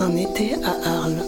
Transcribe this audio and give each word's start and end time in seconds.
Un 0.00 0.16
été 0.16 0.54
à 0.64 0.88
Arles. 0.88 1.24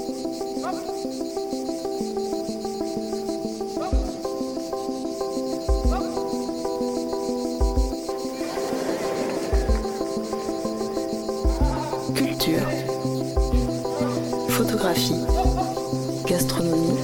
Culture. 12.15 12.69
Photographie. 14.51 15.15
Gastronomie. 16.27 16.99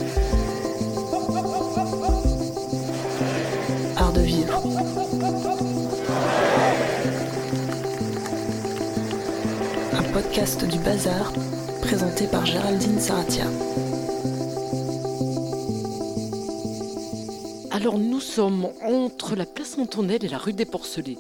Art 3.97 4.13
de 4.13 4.21
vivre. 4.21 4.63
Un 9.93 10.03
podcast 10.13 10.65
du 10.65 10.79
bazar 10.79 11.33
présenté 11.87 12.27
par 12.27 12.45
Géraldine 12.45 12.99
Saratia. 12.99 13.45
Alors 17.71 17.97
nous 17.97 18.19
sommes 18.19 18.67
entre 18.83 19.37
la 19.37 19.47
place 19.47 19.79
Antonelle 19.79 20.25
et 20.25 20.29
la 20.29 20.39
rue 20.39 20.53
des 20.53 20.65
Porcelets, 20.65 21.17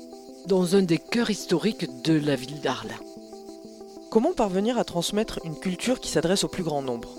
dans 0.48 0.74
un 0.74 0.82
des 0.82 0.98
cœurs 0.98 1.30
historiques 1.30 2.02
de 2.02 2.14
la 2.14 2.34
ville 2.34 2.60
d'Arles. 2.60 2.96
Comment 4.10 4.32
parvenir 4.32 4.76
à 4.76 4.82
transmettre 4.82 5.38
une 5.44 5.56
culture 5.56 6.00
qui 6.00 6.10
s'adresse 6.10 6.42
au 6.42 6.48
plus 6.48 6.64
grand 6.64 6.82
nombre 6.82 7.10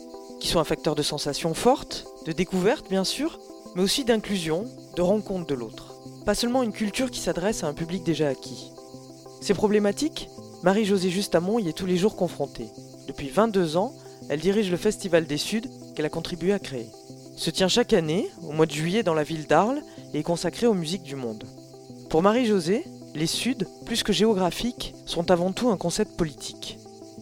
Qui 0.41 0.49
soit 0.49 0.59
un 0.59 0.65
facteur 0.65 0.95
de 0.95 1.01
sensations 1.01 1.53
fortes, 1.53 2.05
de 2.25 2.33
découverte 2.33 2.89
bien 2.89 3.05
sûr, 3.05 3.39
mais 3.75 3.81
aussi 3.81 4.03
d'inclusion, 4.03 4.65
de 4.97 5.01
rencontre 5.01 5.47
de 5.47 5.55
l'autre? 5.55 5.95
Pas 6.25 6.35
seulement 6.35 6.63
une 6.63 6.73
culture 6.73 7.11
qui 7.11 7.21
s'adresse 7.21 7.63
à 7.63 7.67
un 7.67 7.73
public 7.73 8.03
déjà 8.03 8.27
acquis. 8.27 8.73
Ces 9.39 9.53
problématiques, 9.53 10.27
Marie-Josée 10.63 11.11
Justamont 11.11 11.59
y 11.59 11.69
est 11.69 11.77
tous 11.77 11.85
les 11.85 11.95
jours 11.95 12.17
confrontée. 12.17 12.67
Depuis 13.07 13.29
22 13.29 13.77
ans, 13.77 13.93
elle 14.29 14.41
dirige 14.41 14.69
le 14.69 14.77
Festival 14.77 15.25
des 15.25 15.37
Suds 15.37 15.69
qu'elle 15.95 16.05
a 16.05 16.09
contribué 16.09 16.53
à 16.53 16.59
créer. 16.59 16.89
Se 17.37 17.49
tient 17.49 17.67
chaque 17.67 17.93
année, 17.93 18.29
au 18.43 18.51
mois 18.51 18.65
de 18.65 18.71
juillet, 18.71 19.03
dans 19.03 19.13
la 19.13 19.23
ville 19.23 19.47
d'Arles 19.47 19.81
et 20.13 20.19
est 20.19 20.23
consacré 20.23 20.67
aux 20.67 20.73
musiques 20.73 21.03
du 21.03 21.15
monde. 21.15 21.45
Pour 22.09 22.21
Marie-Josée, 22.21 22.83
les 23.15 23.27
Suds, 23.27 23.65
plus 23.85 24.03
que 24.03 24.11
géographiques, 24.11 24.93
sont 25.05 25.31
avant 25.31 25.51
tout 25.51 25.69
un 25.69 25.77
concept 25.77 26.17
politique. 26.17 26.77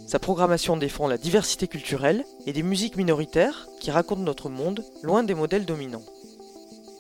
Sa 0.07 0.19
programmation 0.19 0.77
défend 0.77 1.07
la 1.07 1.17
diversité 1.17 1.67
culturelle 1.67 2.25
et 2.45 2.53
des 2.53 2.63
musiques 2.63 2.97
minoritaires 2.97 3.67
qui 3.79 3.91
racontent 3.91 4.21
notre 4.21 4.49
monde 4.49 4.83
loin 5.03 5.23
des 5.23 5.33
modèles 5.33 5.65
dominants. 5.65 6.03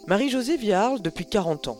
Marie-Josée 0.07 0.57
vit 0.57 0.73
à 0.73 0.83
Arles 0.83 1.01
depuis 1.01 1.25
40 1.25 1.67
ans. 1.69 1.77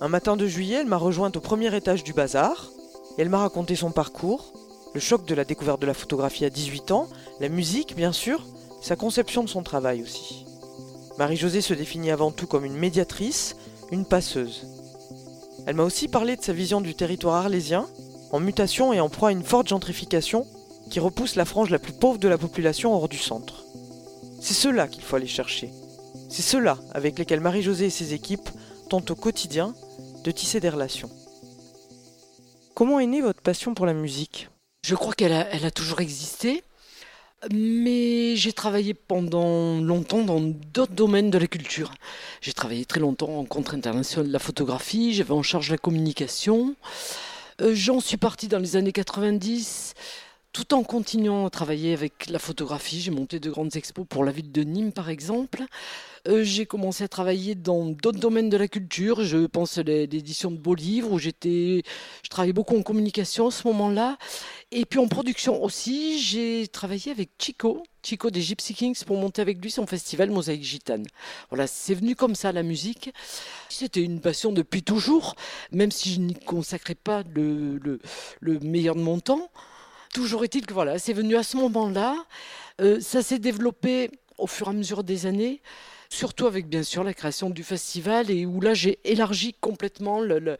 Un 0.00 0.08
matin 0.08 0.36
de 0.36 0.46
juillet, 0.46 0.78
elle 0.80 0.86
m'a 0.86 0.96
rejointe 0.96 1.36
au 1.36 1.40
premier 1.40 1.74
étage 1.76 2.04
du 2.04 2.12
bazar 2.12 2.70
et 3.16 3.22
elle 3.22 3.28
m'a 3.28 3.38
raconté 3.38 3.76
son 3.76 3.90
parcours, 3.90 4.52
le 4.98 5.00
choc 5.00 5.26
de 5.26 5.34
la 5.36 5.44
découverte 5.44 5.80
de 5.80 5.86
la 5.86 5.94
photographie 5.94 6.44
à 6.44 6.50
18 6.50 6.90
ans, 6.90 7.06
la 7.38 7.48
musique 7.48 7.94
bien 7.94 8.10
sûr, 8.10 8.44
sa 8.82 8.96
conception 8.96 9.44
de 9.44 9.48
son 9.48 9.62
travail 9.62 10.02
aussi. 10.02 10.44
Marie-Josée 11.18 11.60
se 11.60 11.72
définit 11.72 12.10
avant 12.10 12.32
tout 12.32 12.48
comme 12.48 12.64
une 12.64 12.76
médiatrice, 12.76 13.54
une 13.92 14.04
passeuse. 14.04 14.66
Elle 15.68 15.76
m'a 15.76 15.84
aussi 15.84 16.08
parlé 16.08 16.34
de 16.34 16.42
sa 16.42 16.52
vision 16.52 16.80
du 16.80 16.96
territoire 16.96 17.36
arlésien, 17.36 17.86
en 18.32 18.40
mutation 18.40 18.92
et 18.92 18.98
en 18.98 19.08
proie 19.08 19.28
à 19.28 19.32
une 19.32 19.44
forte 19.44 19.68
gentrification 19.68 20.48
qui 20.90 20.98
repousse 20.98 21.36
la 21.36 21.44
frange 21.44 21.70
la 21.70 21.78
plus 21.78 21.92
pauvre 21.92 22.18
de 22.18 22.26
la 22.26 22.36
population 22.36 22.92
hors 22.92 23.08
du 23.08 23.18
centre. 23.18 23.66
C'est 24.40 24.52
cela 24.52 24.88
qu'il 24.88 25.04
faut 25.04 25.14
aller 25.14 25.28
chercher. 25.28 25.70
C'est 26.28 26.42
cela 26.42 26.76
avec 26.90 27.20
lesquels 27.20 27.38
Marie-Josée 27.38 27.86
et 27.86 27.90
ses 27.90 28.14
équipes 28.14 28.50
tentent 28.90 29.12
au 29.12 29.14
quotidien 29.14 29.76
de 30.24 30.30
tisser 30.32 30.58
des 30.58 30.70
relations. 30.70 31.10
Comment 32.74 32.98
est 32.98 33.06
née 33.06 33.20
votre 33.20 33.42
passion 33.42 33.74
pour 33.74 33.86
la 33.86 33.94
musique? 33.94 34.48
Je 34.82 34.94
crois 34.94 35.12
qu'elle 35.12 35.32
a, 35.32 35.70
toujours 35.70 36.00
existé, 36.00 36.62
mais 37.52 38.36
j'ai 38.36 38.52
travaillé 38.52 38.94
pendant 38.94 39.80
longtemps 39.80 40.22
dans 40.22 40.40
d'autres 40.40 40.92
domaines 40.92 41.30
de 41.30 41.38
la 41.38 41.46
culture. 41.46 41.92
J'ai 42.40 42.52
travaillé 42.52 42.84
très 42.84 43.00
longtemps 43.00 43.38
en 43.38 43.44
contre 43.44 43.74
international 43.74 44.28
de 44.28 44.32
la 44.32 44.38
photographie, 44.38 45.12
j'avais 45.14 45.32
en 45.32 45.42
charge 45.42 45.70
la 45.70 45.78
communication. 45.78 46.74
Euh, 47.60 47.74
J'en 47.74 48.00
suis 48.00 48.16
partie 48.16 48.48
dans 48.48 48.58
les 48.58 48.76
années 48.76 48.92
90 48.92 49.94
tout 50.52 50.74
en 50.74 50.82
continuant 50.82 51.46
à 51.46 51.50
travailler 51.50 51.92
avec 51.92 52.28
la 52.30 52.38
photographie, 52.38 53.00
j'ai 53.00 53.10
monté 53.10 53.38
de 53.38 53.50
grandes 53.50 53.76
expos 53.76 54.06
pour 54.08 54.24
la 54.24 54.32
ville 54.32 54.50
de 54.50 54.62
Nîmes 54.62 54.92
par 54.92 55.10
exemple. 55.10 55.62
Euh, 56.28 56.44
j'ai 56.44 56.66
commencé 56.66 57.04
à 57.04 57.08
travailler 57.08 57.54
dans 57.54 57.86
d'autres 57.86 58.18
domaines 58.18 58.50
de 58.50 58.56
la 58.58 58.68
culture. 58.68 59.24
Je 59.24 59.46
pense 59.46 59.78
à 59.78 59.82
l'édition 59.82 60.50
de 60.50 60.58
beaux 60.58 60.74
livres 60.74 61.12
où 61.12 61.18
j'étais, 61.18 61.82
je 62.22 62.28
travaillais 62.28 62.52
beaucoup 62.52 62.76
en 62.76 62.82
communication 62.82 63.48
à 63.48 63.50
ce 63.50 63.66
moment-là. 63.68 64.18
Et 64.70 64.84
puis 64.84 64.98
en 64.98 65.08
production 65.08 65.62
aussi, 65.62 66.20
j'ai 66.20 66.68
travaillé 66.68 67.10
avec 67.10 67.30
Chico, 67.38 67.82
Chico 68.02 68.30
des 68.30 68.42
Gypsy 68.42 68.74
Kings 68.74 69.02
pour 69.04 69.16
monter 69.16 69.40
avec 69.40 69.62
lui 69.62 69.70
son 69.70 69.86
festival 69.86 70.30
Mosaïque 70.30 70.64
Gitane. 70.64 71.06
Voilà, 71.48 71.66
c'est 71.66 71.94
venu 71.94 72.14
comme 72.14 72.34
ça 72.34 72.52
la 72.52 72.62
musique. 72.62 73.10
C'était 73.70 74.02
une 74.02 74.20
passion 74.20 74.52
depuis 74.52 74.82
toujours, 74.82 75.34
même 75.72 75.90
si 75.90 76.12
je 76.12 76.20
n'y 76.20 76.34
consacrais 76.34 76.94
pas 76.94 77.22
le, 77.34 77.78
le, 77.78 78.00
le 78.40 78.58
meilleur 78.60 78.96
de 78.96 79.00
mon 79.00 79.18
temps. 79.18 79.48
Toujours 80.12 80.44
est-il 80.44 80.66
que 80.66 80.74
voilà, 80.74 80.98
c'est 80.98 81.14
venu 81.14 81.36
à 81.36 81.42
ce 81.42 81.56
moment-là. 81.56 82.16
Euh, 82.80 83.00
ça 83.00 83.22
s'est 83.22 83.38
développé 83.38 84.10
au 84.36 84.46
fur 84.46 84.68
et 84.68 84.70
à 84.70 84.72
mesure 84.72 85.02
des 85.02 85.26
années, 85.26 85.60
surtout 86.08 86.46
avec 86.46 86.68
bien 86.68 86.82
sûr 86.82 87.04
la 87.04 87.14
création 87.14 87.50
du 87.50 87.62
festival 87.62 88.30
et 88.30 88.46
où 88.46 88.60
là 88.60 88.74
j'ai 88.74 88.98
élargi 89.04 89.54
complètement 89.60 90.20
le, 90.20 90.38
le, 90.38 90.56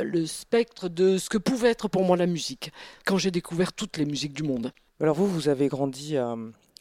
le, 0.00 0.26
spectre 0.26 0.88
de 0.88 1.18
ce 1.18 1.28
que 1.28 1.38
pouvait 1.38 1.70
être 1.70 1.88
pour 1.88 2.04
moi 2.04 2.16
la 2.16 2.26
musique 2.26 2.72
quand 3.04 3.18
j'ai 3.18 3.30
découvert 3.30 3.72
toutes 3.72 3.96
les 3.96 4.04
musiques 4.04 4.32
du 4.32 4.42
monde. 4.42 4.72
Alors 5.00 5.14
vous, 5.14 5.26
vous 5.26 5.48
avez 5.48 5.68
grandi 5.68 6.16
à, 6.16 6.36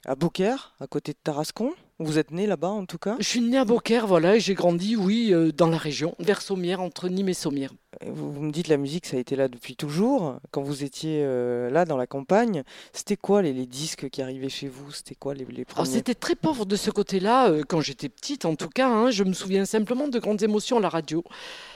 à 0.06 0.16
Beaucaire, 0.16 0.74
à 0.80 0.88
côté 0.88 1.12
de 1.12 1.18
Tarascon. 1.24 1.74
Vous 2.00 2.20
êtes 2.20 2.32
né 2.32 2.48
là-bas 2.48 2.70
en 2.70 2.86
tout 2.86 2.98
cas? 2.98 3.16
Je 3.20 3.28
suis 3.28 3.42
né 3.42 3.58
à 3.58 3.66
Beaucaire, 3.66 4.06
voilà, 4.06 4.36
et 4.36 4.40
j'ai 4.40 4.54
grandi, 4.54 4.96
oui, 4.96 5.34
euh, 5.34 5.52
dans 5.52 5.68
la 5.68 5.78
région, 5.78 6.16
vers 6.20 6.42
Sommières, 6.42 6.80
entre 6.80 7.10
Nîmes 7.10 7.30
et 7.30 7.34
Sommières. 7.34 7.74
Vous, 8.06 8.32
vous, 8.32 8.42
me 8.42 8.52
dites 8.52 8.68
la 8.68 8.76
musique, 8.76 9.06
ça 9.06 9.16
a 9.16 9.20
été 9.20 9.38
là 9.38 9.48
depuis 9.48 9.76
toujours. 9.78 10.40
Quand 10.52 10.62
vous 10.62 10.84
étiez 10.84 11.22
euh, 11.24 11.70
là 11.70 11.86
dans 11.86 11.96
la 11.96 12.06
campagne, 12.06 12.64
c'était 12.92 13.16
quoi 13.16 13.42
les, 13.42 13.54
les, 13.54 13.66
disques 13.66 14.10
qui 14.10 14.22
arrivaient 14.22 14.50
chez 14.50 14.68
vous? 14.68 14.92
C'était 14.92 15.16
quoi 15.16 15.34
les, 15.34 15.46
les 15.46 15.64
premiers? 15.64 15.90
C'était 15.90 16.14
très 16.14 16.36
pauvre 16.36 16.66
de 16.66 16.76
ce 16.76 16.92
côté-là, 16.92 17.50
euh, 17.50 17.64
quand 17.68 17.80
j'étais 17.80 18.10
petite 18.10 18.44
en 18.44 18.56
tout 18.56 18.68
cas. 18.68 18.90
Hein, 18.90 19.10
je 19.12 19.24
me 19.24 19.32
souviens 19.32 19.66
simplement 19.66 20.10
de 20.10 20.20
grandes 20.20 20.44
émotions 20.44 20.80
la 20.80 20.90
radio. 20.90 21.24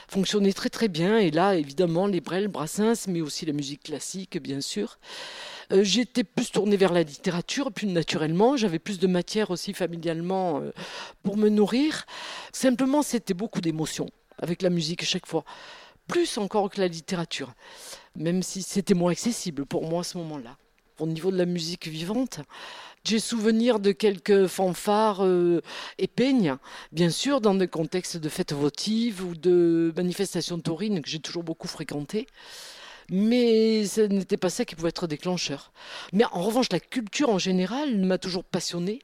Fonctionnait 0.06 0.52
très 0.52 0.68
très 0.68 0.88
bien, 0.88 1.18
et 1.18 1.30
là, 1.30 1.54
évidemment, 1.56 2.06
les 2.06 2.20
Brel, 2.20 2.48
Brassens, 2.48 3.08
mais 3.08 3.22
aussi 3.22 3.46
la 3.46 3.54
musique 3.54 3.84
classique, 3.84 4.40
bien 4.40 4.60
sûr. 4.60 4.98
Euh, 5.72 5.82
j'étais 5.82 6.24
plus 6.24 6.50
tournée 6.50 6.76
vers 6.76 6.92
la 6.92 7.02
littérature, 7.02 7.72
puis 7.72 7.86
naturellement, 7.86 8.58
j'avais 8.58 8.78
plus 8.78 8.98
de 8.98 9.06
matière 9.06 9.50
aussi 9.50 9.72
familialement 9.72 10.60
euh, 10.60 10.72
pour 11.22 11.38
me 11.38 11.48
nourrir. 11.48 12.04
Simplement, 12.52 13.02
c'était 13.02 13.34
beaucoup 13.34 13.62
d'émotions 13.62 14.10
avec 14.38 14.62
la 14.62 14.70
musique 14.70 15.02
à 15.02 15.06
chaque 15.06 15.26
fois, 15.26 15.44
plus 16.06 16.38
encore 16.38 16.70
que 16.70 16.80
la 16.80 16.88
littérature, 16.88 17.52
même 18.16 18.42
si 18.42 18.62
c'était 18.62 18.94
moins 18.94 19.12
accessible 19.12 19.66
pour 19.66 19.88
moi 19.88 20.00
à 20.00 20.04
ce 20.04 20.18
moment-là. 20.18 20.56
Au 20.98 21.06
niveau 21.06 21.30
de 21.30 21.38
la 21.38 21.46
musique 21.46 21.88
vivante, 21.88 22.40
j'ai 23.04 23.18
souvenir 23.18 23.80
de 23.80 23.92
quelques 23.92 24.46
fanfares 24.46 25.24
euh, 25.24 25.60
et 25.98 26.06
peignes, 26.06 26.56
bien 26.92 27.10
sûr, 27.10 27.40
dans 27.40 27.54
des 27.54 27.66
contextes 27.66 28.16
de 28.16 28.28
fêtes 28.28 28.52
votives 28.52 29.24
ou 29.24 29.34
de 29.34 29.92
manifestations 29.96 30.60
taurines 30.60 31.02
que 31.02 31.08
j'ai 31.08 31.20
toujours 31.20 31.42
beaucoup 31.42 31.68
fréquentées 31.68 32.26
mais 33.10 33.84
ce 33.86 34.00
n'était 34.00 34.38
pas 34.38 34.48
ça 34.48 34.64
qui 34.64 34.74
pouvait 34.74 34.88
être 34.88 35.06
déclencheur. 35.06 35.72
Mais 36.12 36.24
en 36.32 36.42
revanche, 36.42 36.68
la 36.72 36.80
culture 36.80 37.28
en 37.28 37.38
général 37.38 37.98
m'a 37.98 38.16
toujours 38.16 38.44
passionné 38.44 39.00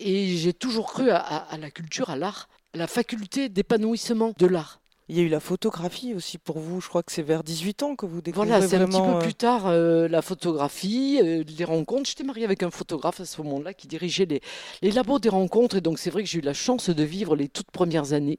et 0.00 0.36
j'ai 0.36 0.52
toujours 0.52 0.92
cru 0.92 1.10
à, 1.10 1.18
à 1.18 1.56
la 1.56 1.70
culture, 1.70 2.10
à 2.10 2.16
l'art, 2.16 2.48
à 2.74 2.78
la 2.78 2.86
faculté 2.86 3.48
d'épanouissement 3.48 4.32
de 4.38 4.46
l'art. 4.46 4.80
Il 5.08 5.16
y 5.16 5.20
a 5.20 5.22
eu 5.22 5.28
la 5.28 5.40
photographie 5.40 6.14
aussi 6.14 6.38
pour 6.38 6.58
vous. 6.58 6.80
Je 6.80 6.88
crois 6.88 7.02
que 7.02 7.12
c'est 7.12 7.22
vers 7.22 7.44
18 7.44 7.82
ans 7.82 7.94
que 7.96 8.06
vous 8.06 8.22
découvrez 8.22 8.48
Voilà, 8.48 8.66
c'est 8.66 8.76
un 8.76 8.86
petit 8.86 9.00
peu 9.00 9.16
euh, 9.16 9.18
plus 9.18 9.34
tard 9.34 9.66
euh, 9.66 10.08
la 10.08 10.22
photographie, 10.22 11.20
euh, 11.22 11.44
les 11.46 11.64
rencontres. 11.64 12.08
J'étais 12.08 12.24
mariée 12.24 12.44
avec 12.44 12.62
un 12.62 12.70
photographe 12.70 13.20
à 13.20 13.26
ce 13.26 13.42
moment-là 13.42 13.74
qui 13.74 13.86
dirigeait 13.86 14.24
les, 14.24 14.40
les 14.80 14.90
labos 14.90 15.18
des 15.18 15.28
rencontres. 15.28 15.76
Et 15.76 15.82
donc 15.82 15.98
c'est 15.98 16.08
vrai 16.08 16.22
que 16.22 16.28
j'ai 16.28 16.38
eu 16.38 16.42
la 16.42 16.54
chance 16.54 16.88
de 16.88 17.02
vivre 17.02 17.36
les 17.36 17.48
toutes 17.48 17.70
premières 17.70 18.14
années. 18.14 18.38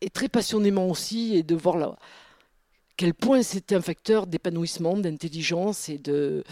Et 0.00 0.10
très 0.10 0.28
passionnément 0.28 0.88
aussi, 0.88 1.36
et 1.36 1.42
de 1.42 1.56
voir 1.56 1.76
la, 1.76 1.96
quel 2.98 3.14
point 3.14 3.42
c'était 3.42 3.74
un 3.74 3.80
facteur 3.80 4.28
d'épanouissement, 4.28 4.96
d'intelligence 4.96 5.88
et 5.88 5.98
de, 5.98 6.44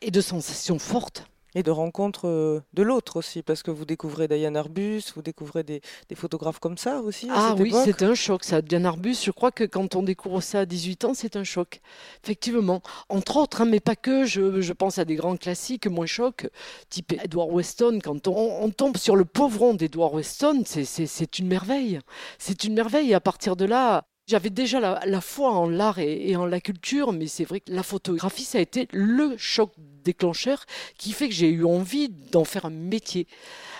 et 0.00 0.10
de 0.10 0.20
sensations 0.20 0.78
fortes. 0.78 1.29
Et 1.54 1.62
de 1.62 1.70
rencontres 1.70 2.28
euh, 2.28 2.60
de 2.74 2.82
l'autre 2.82 3.16
aussi, 3.16 3.42
parce 3.42 3.62
que 3.62 3.70
vous 3.70 3.84
découvrez 3.84 4.28
Diane 4.28 4.56
Arbus, 4.56 5.02
vous 5.14 5.22
découvrez 5.22 5.62
des, 5.62 5.80
des 6.08 6.14
photographes 6.14 6.60
comme 6.60 6.78
ça 6.78 7.00
aussi. 7.00 7.28
à 7.28 7.34
Ah 7.34 7.48
cette 7.50 7.60
oui, 7.60 7.74
c'est 7.84 8.02
un 8.02 8.14
choc 8.14 8.44
ça. 8.44 8.62
Diane 8.62 8.86
Arbus, 8.86 9.16
je 9.24 9.30
crois 9.30 9.50
que 9.50 9.64
quand 9.64 9.96
on 9.96 10.02
découvre 10.02 10.40
ça 10.40 10.60
à 10.60 10.66
18 10.66 11.04
ans, 11.06 11.14
c'est 11.14 11.36
un 11.36 11.44
choc. 11.44 11.80
Effectivement. 12.22 12.82
Entre 13.08 13.36
autres, 13.36 13.62
hein, 13.62 13.66
mais 13.66 13.80
pas 13.80 13.96
que, 13.96 14.24
je, 14.24 14.60
je, 14.60 14.72
pense 14.72 14.98
à 14.98 15.04
des 15.04 15.16
grands 15.16 15.36
classiques 15.36 15.86
moins 15.86 16.06
chocs, 16.06 16.48
type 16.88 17.12
Edward 17.12 17.50
Weston. 17.52 17.98
Quand 18.02 18.28
on, 18.28 18.64
on 18.64 18.70
tombe 18.70 18.96
sur 18.96 19.16
le 19.16 19.24
pauvron 19.24 19.74
d'Edward 19.74 20.14
Weston, 20.14 20.62
c'est 20.64 21.38
une 21.38 21.48
merveille. 21.48 22.00
C'est 22.38 22.64
une 22.64 22.74
merveille. 22.74 23.10
Et 23.10 23.14
à 23.14 23.20
partir 23.20 23.56
de 23.56 23.64
là, 23.64 24.04
j'avais 24.30 24.50
déjà 24.50 24.78
la, 24.78 25.00
la, 25.04 25.20
foi 25.20 25.50
en 25.50 25.68
l'art 25.68 25.98
et, 25.98 26.30
et, 26.30 26.36
en 26.36 26.46
la 26.46 26.60
culture, 26.60 27.12
mais 27.12 27.26
c'est 27.26 27.44
vrai 27.44 27.60
que 27.60 27.72
la 27.72 27.82
photographie, 27.82 28.44
ça 28.44 28.58
a 28.58 28.60
été 28.60 28.86
le 28.92 29.34
choc 29.36 29.72
déclencheur 30.04 30.64
qui 30.98 31.12
fait 31.12 31.28
que 31.28 31.34
j'ai 31.34 31.48
eu 31.48 31.64
envie 31.64 32.08
d'en 32.08 32.44
faire 32.44 32.64
un 32.66 32.70
métier. 32.70 33.26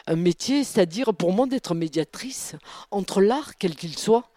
Un 0.07 0.17
métier, 0.17 0.65
c'est-à-dire 0.65 1.15
pour 1.15 1.33
moi 1.33 1.47
d'être 1.47 1.75
médiatrice 1.75 2.57
entre 2.91 3.21
l'art, 3.21 3.57
quel 3.59 3.75
qu'il 3.75 3.97
soit, 3.99 4.31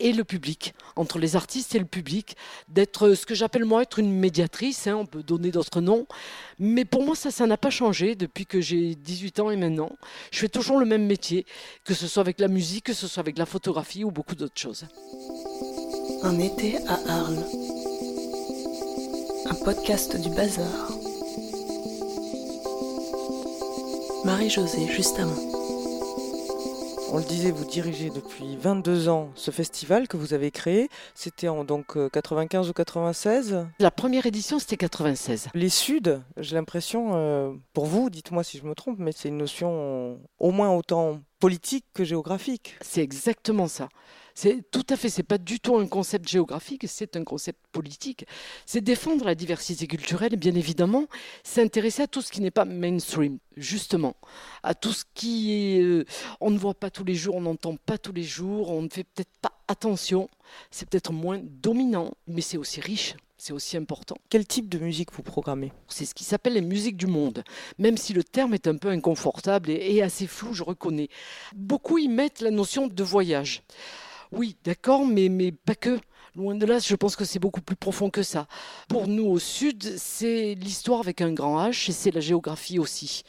et 0.00 0.12
le 0.12 0.24
public, 0.24 0.74
entre 0.96 1.18
les 1.18 1.36
artistes 1.36 1.74
et 1.74 1.78
le 1.78 1.84
public, 1.84 2.36
d'être 2.68 3.14
ce 3.14 3.26
que 3.26 3.34
j'appelle 3.34 3.64
moi 3.64 3.82
être 3.82 3.98
une 3.98 4.12
médiatrice, 4.12 4.86
hein, 4.86 4.96
on 4.96 5.06
peut 5.06 5.22
donner 5.22 5.50
d'autres 5.50 5.80
noms, 5.80 6.06
mais 6.58 6.84
pour 6.84 7.04
moi 7.04 7.14
ça, 7.14 7.30
ça 7.30 7.46
n'a 7.46 7.56
pas 7.56 7.70
changé 7.70 8.14
depuis 8.14 8.46
que 8.46 8.60
j'ai 8.60 8.94
18 8.94 9.40
ans 9.40 9.50
et 9.50 9.56
maintenant. 9.56 9.92
Je 10.30 10.38
fais 10.40 10.48
toujours 10.48 10.78
le 10.78 10.86
même 10.86 11.06
métier, 11.06 11.46
que 11.84 11.94
ce 11.94 12.06
soit 12.06 12.20
avec 12.20 12.40
la 12.40 12.48
musique, 12.48 12.86
que 12.86 12.92
ce 12.92 13.06
soit 13.06 13.20
avec 13.20 13.38
la 13.38 13.46
photographie 13.46 14.04
ou 14.04 14.10
beaucoup 14.10 14.34
d'autres 14.34 14.60
choses. 14.60 14.86
Un 16.22 16.38
été 16.38 16.78
à 16.88 16.98
Arles. 17.08 17.44
Un 19.46 19.54
podcast 19.64 20.20
du 20.20 20.30
bazar. 20.30 20.93
Marie-Josée 24.24 24.86
Justement. 24.86 25.34
On 27.12 27.18
le 27.18 27.24
disait, 27.24 27.50
vous 27.50 27.66
dirigez 27.66 28.08
depuis 28.08 28.56
22 28.56 29.10
ans 29.10 29.30
ce 29.34 29.50
festival 29.50 30.08
que 30.08 30.16
vous 30.16 30.32
avez 30.32 30.50
créé. 30.50 30.88
C'était 31.14 31.48
en 31.48 31.62
donc 31.62 31.96
95 32.10 32.70
ou 32.70 32.72
96 32.72 33.66
La 33.78 33.90
première 33.90 34.24
édition, 34.24 34.58
c'était 34.58 34.78
96. 34.78 35.48
Les 35.52 35.68
Suds, 35.68 36.20
j'ai 36.38 36.56
l'impression, 36.56 37.10
euh, 37.14 37.52
pour 37.74 37.84
vous, 37.84 38.08
dites-moi 38.08 38.42
si 38.42 38.56
je 38.56 38.64
me 38.64 38.74
trompe, 38.74 38.98
mais 38.98 39.12
c'est 39.12 39.28
une 39.28 39.36
notion 39.36 40.18
au 40.38 40.50
moins 40.50 40.70
autant 40.70 41.20
politique 41.44 41.84
que 41.92 42.04
géographique. 42.04 42.74
C'est 42.80 43.02
exactement 43.02 43.68
ça. 43.68 43.90
C'est 44.34 44.62
tout 44.70 44.86
à 44.88 44.96
fait, 44.96 45.10
c'est 45.10 45.22
pas 45.22 45.36
du 45.36 45.60
tout 45.60 45.76
un 45.76 45.86
concept 45.86 46.26
géographique, 46.26 46.86
c'est 46.88 47.16
un 47.16 47.22
concept 47.22 47.58
politique. 47.70 48.24
C'est 48.64 48.80
défendre 48.80 49.26
la 49.26 49.34
diversité 49.34 49.86
culturelle, 49.86 50.36
bien 50.36 50.54
évidemment, 50.54 51.04
s'intéresser 51.42 52.00
à 52.00 52.06
tout 52.06 52.22
ce 52.22 52.32
qui 52.32 52.40
n'est 52.40 52.50
pas 52.50 52.64
mainstream, 52.64 53.36
justement, 53.58 54.16
à 54.62 54.74
tout 54.74 54.94
ce 54.94 55.04
qui 55.12 55.52
est, 55.52 55.82
euh, 55.82 56.06
on 56.40 56.50
ne 56.50 56.56
voit 56.56 56.72
pas 56.72 56.88
tous 56.88 57.04
les 57.04 57.14
jours, 57.14 57.34
on 57.34 57.42
n'entend 57.42 57.76
pas 57.76 57.98
tous 57.98 58.14
les 58.14 58.22
jours, 58.24 58.70
on 58.70 58.80
ne 58.80 58.88
fait 58.88 59.04
peut-être 59.04 59.36
pas 59.42 59.52
attention, 59.68 60.30
c'est 60.70 60.88
peut-être 60.88 61.12
moins 61.12 61.42
dominant, 61.42 62.14
mais 62.26 62.40
c'est 62.40 62.56
aussi 62.56 62.80
riche. 62.80 63.16
C'est 63.36 63.52
aussi 63.52 63.76
important. 63.76 64.16
Quel 64.30 64.46
type 64.46 64.68
de 64.68 64.78
musique 64.78 65.12
vous 65.12 65.22
programmez? 65.22 65.72
C'est 65.88 66.04
ce 66.04 66.14
qui 66.14 66.24
s'appelle 66.24 66.54
les 66.54 66.60
musiques 66.60 66.96
du 66.96 67.06
monde, 67.06 67.42
même 67.78 67.96
si 67.96 68.12
le 68.12 68.22
terme 68.22 68.54
est 68.54 68.68
un 68.68 68.76
peu 68.76 68.88
inconfortable 68.88 69.70
et 69.70 70.02
assez 70.02 70.26
flou, 70.26 70.54
je 70.54 70.62
reconnais. 70.62 71.08
Beaucoup 71.54 71.98
y 71.98 72.08
mettent 72.08 72.40
la 72.40 72.50
notion 72.50 72.86
de 72.86 73.02
voyage. 73.02 73.62
Oui, 74.30 74.56
d'accord, 74.64 75.04
mais, 75.04 75.28
mais 75.28 75.52
pas 75.52 75.74
que. 75.74 76.00
Loin 76.36 76.56
de 76.56 76.66
là, 76.66 76.80
je 76.80 76.96
pense 76.96 77.14
que 77.14 77.24
c'est 77.24 77.38
beaucoup 77.38 77.60
plus 77.60 77.76
profond 77.76 78.10
que 78.10 78.24
ça. 78.24 78.48
Pour 78.88 79.06
nous 79.06 79.26
au 79.26 79.38
sud, 79.38 79.96
c'est 79.96 80.54
l'histoire 80.54 80.98
avec 80.98 81.20
un 81.20 81.32
grand 81.32 81.68
H 81.68 81.90
et 81.90 81.92
c'est 81.92 82.10
la 82.10 82.20
géographie 82.20 82.80
aussi. 82.80 83.22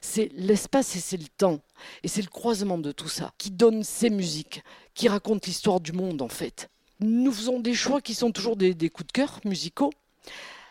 C'est 0.00 0.30
l'espace 0.34 0.94
et 0.94 1.00
c'est 1.00 1.16
le 1.16 1.26
temps. 1.36 1.58
Et 2.04 2.08
c'est 2.08 2.22
le 2.22 2.28
croisement 2.28 2.78
de 2.78 2.92
tout 2.92 3.08
ça 3.08 3.32
qui 3.38 3.50
donne 3.50 3.82
ces 3.82 4.10
musiques, 4.10 4.62
qui 4.94 5.08
racontent 5.08 5.44
l'histoire 5.44 5.80
du 5.80 5.92
monde 5.92 6.22
en 6.22 6.28
fait. 6.28 6.68
Nous 7.02 7.32
faisons 7.32 7.58
des 7.58 7.74
choix 7.74 8.00
qui 8.00 8.14
sont 8.14 8.30
toujours 8.30 8.56
des, 8.56 8.74
coups 8.90 9.08
de 9.08 9.12
cœur 9.12 9.40
musicaux. 9.44 9.92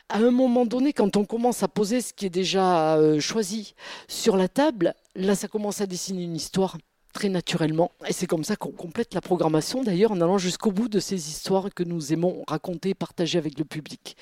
À 0.10 0.19
un 0.19 0.31
moment 0.31 0.66
donné, 0.66 0.94
quand 0.94 1.18
on 1.18 1.25
commence 1.25 1.63
à 1.63 1.68
poser 1.68 2.01
ce 2.01 2.13
qui 2.13 2.25
est 2.25 2.30
déjà 2.30 2.98
euh, 2.98 3.19
choisi 3.19 3.75
sur 4.07 4.38
la 4.38 4.48
table, 4.48 4.94
là 5.16 5.36
ça 5.36 5.48
commence 5.48 5.81
à 5.81 5.86
dessiner 5.86 6.24
une 6.24 6.36
histoire 6.36 6.78
très 7.13 7.30
naturellement. 7.30 7.92
Et 8.07 8.13
c'est 8.13 8.28
comme 8.28 8.44
ça 8.44 8.56
qu'on 8.56 8.72
complète 8.72 9.13
la 9.13 9.22
programmation, 9.22 9.83
d'ailleurs, 9.83 10.12
en 10.12 10.22
allant 10.22 10.38
jusqu'au 10.38 10.72
bout 10.72 10.88
de 10.88 11.00
ces 11.00 11.30
histoires 11.30 11.74
que 11.74 11.83
nous 11.83 12.13
aimons 12.13 12.44
raconter 12.48 12.89
et 12.89 12.94
partager 12.94 13.38
avec 13.38 13.57
le 13.57 13.66
public. 13.66 14.16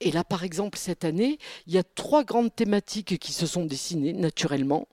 Et 0.00 0.12
là, 0.12 0.24
par 0.24 0.44
exemple, 0.44 0.78
cette 0.78 1.04
année, 1.04 1.38
il 1.66 1.74
y 1.74 1.78
a 1.78 1.82
trois 1.82 2.24
grandes 2.24 2.54
thématiques 2.54 3.18
qui 3.18 3.32
se 3.32 3.46
sont 3.46 3.64
dessinées 3.64 4.12
naturellement. 4.12 4.88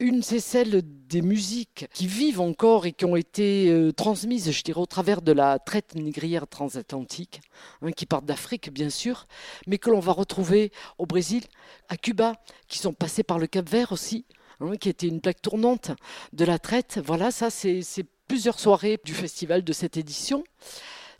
Une, 0.00 0.22
c'est 0.22 0.40
celle 0.40 0.82
des 1.08 1.22
musiques 1.22 1.86
qui 1.92 2.06
vivent 2.06 2.40
encore 2.40 2.86
et 2.86 2.92
qui 2.92 3.04
ont 3.04 3.16
été 3.16 3.68
euh, 3.68 3.92
transmises, 3.92 4.50
je 4.52 4.62
dirais, 4.62 4.80
au 4.80 4.86
travers 4.86 5.22
de 5.22 5.32
la 5.32 5.58
traite 5.58 5.96
négrière 5.96 6.46
transatlantique, 6.46 7.40
hein, 7.82 7.90
qui 7.90 8.06
partent 8.06 8.24
d'Afrique, 8.26 8.72
bien 8.72 8.90
sûr, 8.90 9.26
mais 9.66 9.78
que 9.78 9.90
l'on 9.90 9.98
va 9.98 10.12
retrouver 10.12 10.70
au 10.98 11.06
Brésil, 11.06 11.42
à 11.88 11.96
Cuba, 11.96 12.34
qui 12.68 12.78
sont 12.78 12.92
passées 12.92 13.24
par 13.24 13.40
le 13.40 13.48
Cap 13.48 13.68
Vert 13.68 13.90
aussi, 13.90 14.24
Hein, 14.60 14.76
qui 14.76 14.88
était 14.88 15.06
une 15.06 15.20
plaque 15.20 15.40
tournante 15.40 15.92
de 16.32 16.44
la 16.44 16.58
traite. 16.58 17.00
Voilà, 17.04 17.30
ça, 17.30 17.48
c'est 17.50 17.84
plusieurs 18.26 18.58
soirées 18.58 18.98
du 19.04 19.14
festival 19.14 19.62
de 19.62 19.72
cette 19.72 19.96
édition. 19.96 20.44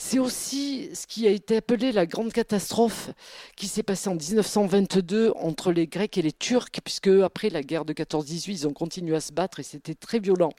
C'est 0.00 0.20
aussi 0.20 0.90
ce 0.94 1.08
qui 1.08 1.26
a 1.26 1.30
été 1.30 1.56
appelé 1.56 1.90
la 1.90 2.06
grande 2.06 2.32
catastrophe 2.32 3.10
qui 3.56 3.66
s'est 3.66 3.82
passée 3.82 4.08
en 4.08 4.14
1922 4.14 5.32
entre 5.34 5.72
les 5.72 5.88
Grecs 5.88 6.16
et 6.16 6.22
les 6.22 6.32
Turcs, 6.32 6.70
puisque 6.84 7.08
après 7.08 7.50
la 7.50 7.62
guerre 7.62 7.84
de 7.84 7.92
14-18, 7.92 8.50
ils 8.50 8.68
ont 8.68 8.72
continué 8.72 9.16
à 9.16 9.20
se 9.20 9.32
battre 9.32 9.58
et 9.58 9.64
c'était 9.64 9.96
très 9.96 10.20
violent. 10.20 10.52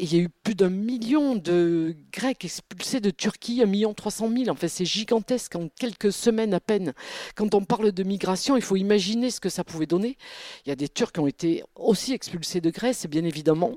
Il 0.00 0.12
y 0.12 0.18
a 0.18 0.22
eu 0.22 0.28
plus 0.30 0.56
d'un 0.56 0.68
million 0.68 1.36
de 1.36 1.94
Grecs 2.12 2.44
expulsés 2.44 3.00
de 3.00 3.10
Turquie, 3.10 3.62
un 3.62 3.66
million 3.66 3.94
trois 3.94 4.10
cent 4.10 4.28
mille. 4.28 4.50
En 4.50 4.56
fait, 4.56 4.68
c'est 4.68 4.84
gigantesque 4.84 5.54
en 5.54 5.68
quelques 5.68 6.12
semaines 6.12 6.54
à 6.54 6.60
peine. 6.60 6.92
Quand 7.36 7.54
on 7.54 7.64
parle 7.64 7.92
de 7.92 8.02
migration, 8.02 8.56
il 8.56 8.62
faut 8.62 8.76
imaginer 8.76 9.30
ce 9.30 9.40
que 9.40 9.48
ça 9.48 9.62
pouvait 9.62 9.86
donner. 9.86 10.16
Il 10.64 10.70
y 10.70 10.72
a 10.72 10.76
des 10.76 10.88
Turcs 10.88 11.12
qui 11.12 11.20
ont 11.20 11.26
été 11.28 11.62
aussi 11.76 12.14
expulsés 12.14 12.60
de 12.60 12.70
Grèce, 12.70 13.06
bien 13.06 13.24
évidemment. 13.24 13.76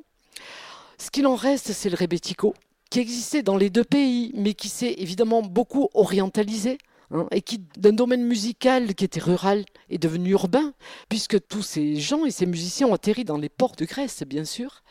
Ce 0.97 1.11
qu'il 1.11 1.27
en 1.27 1.35
reste, 1.35 1.73
c'est 1.73 1.89
le 1.89 1.97
rebetiko, 1.97 2.55
qui 2.93 2.99
existait 2.99 3.41
dans 3.41 3.57
les 3.57 3.71
deux 3.71 3.83
pays, 3.83 4.31
mais 4.35 4.53
qui 4.53 4.69
s'est 4.69 4.93
évidemment 4.99 5.41
beaucoup 5.41 5.89
orientalisé. 5.95 6.77
Hein, 7.09 7.25
et 7.31 7.41
qui, 7.41 7.57
d'un 7.75 7.91
domaine 7.91 8.23
musical 8.23 8.93
qui 8.93 9.03
était 9.03 9.19
rural, 9.19 9.65
est 9.89 9.97
devenu 9.97 10.29
urbain, 10.29 10.75
puisque 11.09 11.43
tous 11.47 11.63
ces 11.63 11.95
gens 11.95 12.23
et 12.23 12.29
ces 12.29 12.45
musiciens 12.45 12.85
ont 12.85 12.93
atterri 12.93 13.25
dans 13.25 13.37
les 13.37 13.49
ports 13.49 13.75
de 13.75 13.85
Grèce, 13.85 14.21
bien 14.27 14.45
sûr. 14.45 14.83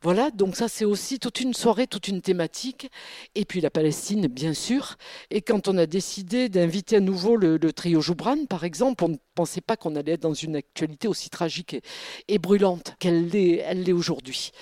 Voilà, 0.00 0.30
donc 0.30 0.54
ça 0.54 0.68
c'est 0.68 0.84
aussi 0.84 1.18
toute 1.18 1.40
une 1.40 1.54
soirée, 1.54 1.88
toute 1.88 2.06
une 2.06 2.22
thématique. 2.22 2.88
Et 3.34 3.44
puis 3.44 3.60
la 3.60 3.70
Palestine, 3.70 4.28
bien 4.28 4.54
sûr. 4.54 4.94
Et 5.30 5.42
quand 5.42 5.66
on 5.66 5.76
a 5.76 5.86
décidé 5.86 6.48
d'inviter 6.48 6.98
à 6.98 7.00
nouveau 7.00 7.34
le, 7.34 7.58
trio 7.72 8.00
Joubran, 8.00 8.46
par 8.48 8.62
exemple, 8.62 9.02
on 9.02 9.08
ne 9.08 9.16
pensait 9.34 9.60
pas 9.60 9.76
qu'on 9.76 9.96
allait 9.96 10.12
être 10.12 10.22
dans 10.22 10.34
une 10.34 10.54
actualité 10.54 11.08
aussi 11.08 11.30
tragique 11.30 11.82
et, 12.28 12.38
brûlante 12.38 12.94
qu'elle 13.00 13.26
l'est 13.26 13.92
aujourd'hui. 13.92 14.52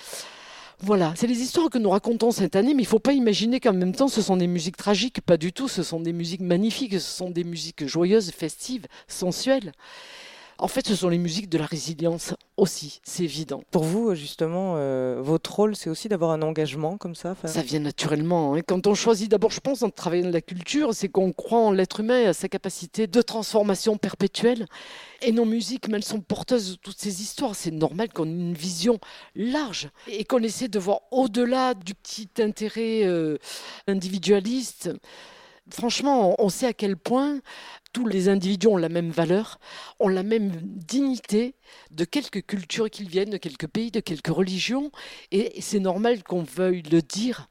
Voilà, 0.79 1.13
c'est 1.15 1.25
les 1.25 1.41
histoires 1.41 1.71
que 1.71 1.79
nous 1.79 1.89
racontons 1.89 2.29
cette 2.29 2.55
année, 2.55 2.75
mais 2.75 2.83
il 2.83 2.85
ne 2.85 2.89
faut 2.89 2.99
pas 2.99 3.13
imaginer 3.13 3.59
qu'en 3.59 3.73
même 3.73 3.95
temps 3.95 4.07
ce 4.07 4.21
sont 4.21 4.37
des 4.37 4.45
musiques 4.45 4.77
tragiques, 4.77 5.21
pas 5.21 5.37
du 5.37 5.51
tout, 5.51 5.67
ce 5.67 5.81
sont 5.81 5.99
des 5.99 6.13
musiques 6.13 6.41
magnifiques, 6.41 6.93
ce 6.93 6.99
sont 6.99 7.31
des 7.31 7.43
musiques 7.43 7.87
joyeuses, 7.87 8.29
festives, 8.29 8.85
sensuelles. 9.07 9.71
En 10.59 10.67
fait, 10.67 10.87
ce 10.87 10.95
sont 10.95 11.09
les 11.09 11.19
musiques 11.19 11.49
de 11.49 11.57
la 11.57 11.65
résilience 11.65 12.33
aussi, 12.57 12.99
c'est 13.03 13.23
évident. 13.23 13.61
Pour 13.69 13.83
vous, 13.83 14.15
justement, 14.15 14.73
euh, 14.77 15.19
votre 15.21 15.53
rôle, 15.53 15.75
c'est 15.75 15.89
aussi 15.89 16.09
d'avoir 16.09 16.31
un 16.31 16.41
engagement 16.41 16.97
comme 16.97 17.13
ça 17.13 17.35
Ça 17.45 17.61
vient 17.61 17.79
naturellement. 17.79 18.55
Hein. 18.55 18.61
Quand 18.65 18.87
on 18.87 18.95
choisit, 18.95 19.29
d'abord, 19.29 19.51
je 19.51 19.59
pense, 19.59 19.81
de 19.81 19.89
travailler 19.89 20.23
dans 20.23 20.31
la 20.31 20.41
culture, 20.41 20.95
c'est 20.95 21.09
qu'on 21.09 21.31
croit 21.31 21.59
en 21.59 21.71
l'être 21.71 21.99
humain 21.99 22.21
et 22.21 22.25
à 22.25 22.33
sa 22.33 22.49
capacité 22.49 23.05
de 23.05 23.21
transformation 23.21 23.97
perpétuelle. 23.97 24.65
Et 25.21 25.31
nos 25.31 25.45
musiques, 25.45 25.87
mais 25.87 25.97
elles 25.97 26.03
sont 26.03 26.21
porteuses 26.21 26.71
de 26.71 26.75
toutes 26.75 26.99
ces 26.99 27.21
histoires. 27.21 27.53
C'est 27.53 27.71
normal 27.71 28.09
qu'on 28.11 28.25
ait 28.25 28.31
une 28.31 28.53
vision 28.53 28.99
large 29.35 29.89
et 30.07 30.23
qu'on 30.25 30.41
essaie 30.41 30.67
de 30.69 30.79
voir 30.79 31.01
au-delà 31.11 31.75
du 31.75 31.93
petit 31.93 32.29
intérêt 32.39 33.03
euh, 33.03 33.37
individualiste 33.87 34.89
franchement, 35.71 36.35
on 36.39 36.49
sait 36.49 36.67
à 36.67 36.73
quel 36.73 36.97
point 36.97 37.41
tous 37.93 38.07
les 38.07 38.29
individus 38.29 38.67
ont 38.67 38.77
la 38.77 38.89
même 38.89 39.09
valeur, 39.09 39.59
ont 39.99 40.07
la 40.07 40.23
même 40.23 40.51
dignité, 40.61 41.55
de 41.91 42.05
quelque 42.05 42.39
culture 42.39 42.89
qu'ils 42.89 43.09
viennent, 43.09 43.29
de 43.29 43.37
quelques 43.37 43.67
pays, 43.67 43.91
de 43.91 43.99
quelques 43.99 44.27
religions. 44.27 44.91
Et 45.31 45.59
c'est 45.61 45.79
normal 45.79 46.23
qu'on 46.23 46.43
veuille 46.43 46.83
le 46.83 47.01
dire, 47.01 47.49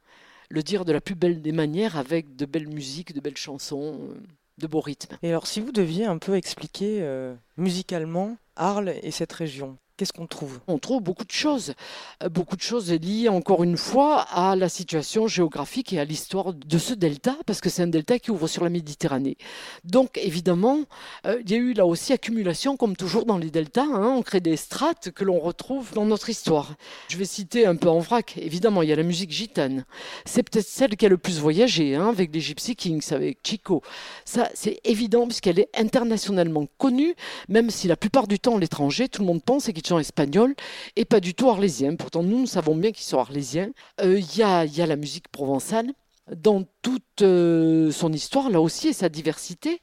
le 0.49 0.63
dire 0.63 0.85
de 0.85 0.91
la 0.91 1.01
plus 1.01 1.15
belle 1.15 1.41
des 1.41 1.51
manières, 1.51 1.97
avec 1.97 2.35
de 2.35 2.45
belles 2.45 2.67
musiques, 2.67 3.13
de 3.13 3.19
belles 3.19 3.37
chansons, 3.37 4.09
de 4.57 4.67
beaux 4.67 4.81
rythmes. 4.81 5.17
Et 5.23 5.29
alors, 5.29 5.47
si 5.47 5.59
vous 5.59 5.71
deviez 5.71 6.05
un 6.05 6.17
peu 6.17 6.35
expliquer 6.35 6.99
euh, 7.01 7.35
musicalement 7.57 8.37
Arles 8.55 8.95
et 9.03 9.11
cette 9.11 9.33
région, 9.33 9.77
Qu'est-ce 9.97 10.13
qu'on 10.13 10.27
trouve? 10.27 10.59
On 10.67 10.77
trouve 10.77 11.01
beaucoup 11.01 11.25
de 11.25 11.31
choses. 11.31 11.73
Euh, 12.21 12.29
beaucoup 12.29 12.55
de 12.55 12.61
choses 12.61 12.91
liées, 12.91 13.29
encore 13.29 13.63
une 13.63 13.77
fois, 13.77 14.21
à 14.29 14.55
la 14.55 14.69
situation 14.69 15.27
géographique 15.27 15.91
et 15.91 15.99
à 15.99 16.05
l'histoire 16.05 16.53
de 16.53 16.77
ce 16.77 16.93
delta, 16.93 17.35
parce 17.47 17.61
que 17.61 17.69
c'est 17.71 17.81
un 17.81 17.87
delta 17.87 18.19
qui 18.19 18.29
ouvre 18.29 18.47
sur 18.47 18.63
la 18.63 18.69
Méditerranée. 18.69 19.37
Donc, 19.83 20.19
évidemment, 20.19 20.81
euh, 21.25 21.41
il 21.43 21.49
y 21.49 21.55
a 21.55 21.57
eu 21.57 21.73
là 21.73 21.87
aussi 21.87 22.13
accumulation, 22.13 22.77
comme 22.77 22.95
toujours 22.95 23.25
dans 23.25 23.39
les 23.39 23.49
deltas. 23.49 23.87
Hein. 23.91 24.13
on 24.17 24.21
crée 24.21 24.39
des 24.39 24.55
strates 24.55 25.09
que 25.09 25.23
l'on 25.23 25.39
retrouve 25.39 25.91
dans 25.93 26.05
notre 26.05 26.29
histoire. 26.29 26.75
Je 27.07 27.17
vais 27.17 27.25
citer 27.25 27.65
un 27.65 27.75
peu 27.75 27.89
en 27.89 27.97
vrac. 27.97 28.37
Évidemment, 28.37 28.83
il 28.83 28.89
y 28.89 28.93
a 28.93 28.95
la 28.95 29.01
musique 29.01 29.31
gitane. 29.31 29.83
C'est 30.25 30.43
peut-être 30.43 30.67
celle 30.67 30.95
qui 30.95 31.07
a 31.07 31.09
le 31.09 31.17
plus 31.17 31.39
voyagé, 31.39 31.95
hein, 31.95 32.09
avec 32.09 32.31
les 32.35 32.39
Gypsy 32.39 32.75
Kings, 32.75 33.13
avec 33.13 33.39
Chico. 33.43 33.81
Ça, 34.25 34.47
c'est 34.53 34.79
évident, 34.83 35.25
puisqu'elle 35.25 35.57
est 35.57 35.69
internationalement 35.75 36.67
connue, 36.77 37.15
même 37.49 37.71
si 37.71 37.87
la 37.87 37.97
plupart 37.97 38.27
du 38.27 38.37
temps, 38.37 38.59
l'étranger, 38.59 39.09
tout 39.09 39.23
le 39.23 39.27
monde 39.27 39.41
pense 39.43 39.65
qu'il 39.65 39.86
espagnol 39.99 40.55
et 40.95 41.05
pas 41.05 41.19
du 41.19 41.33
tout 41.33 41.49
arlésien. 41.49 41.95
Pourtant, 41.95 42.23
nous, 42.23 42.45
savons 42.45 42.75
bien 42.75 42.91
qu'ils 42.91 43.05
sont 43.05 43.19
arlésiens. 43.19 43.71
Euh, 44.01 44.19
il 44.19 44.37
y, 44.37 44.43
a, 44.43 44.65
y, 44.65 44.81
a, 44.81 44.85
la 44.85 44.95
musique 44.95 45.29
provençale 45.29 45.91
dans 46.35 46.63
toute 46.81 47.21
euh, 47.21 47.91
son 47.91 48.11
histoire, 48.11 48.49
là 48.49 48.59
aussi, 48.59 48.89
et 48.89 48.93
sa 48.93 49.09
diversité. 49.09 49.79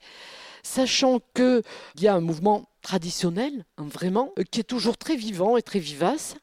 sachant 0.62 1.20
qu'il 1.34 1.62
y 2.00 2.06
a 2.06 2.14
un 2.14 2.20
mouvement 2.20 2.66
traditionnel, 2.84 3.64
hein, 3.78 3.86
vraiment, 3.90 4.32
euh, 4.38 4.44
qui 4.48 4.60
est 4.60 4.64
toujours 4.64 4.96
très 4.96 5.16
vivant 5.16 5.56
et 5.56 5.62
très 5.62 5.80
vivace. 5.80 6.36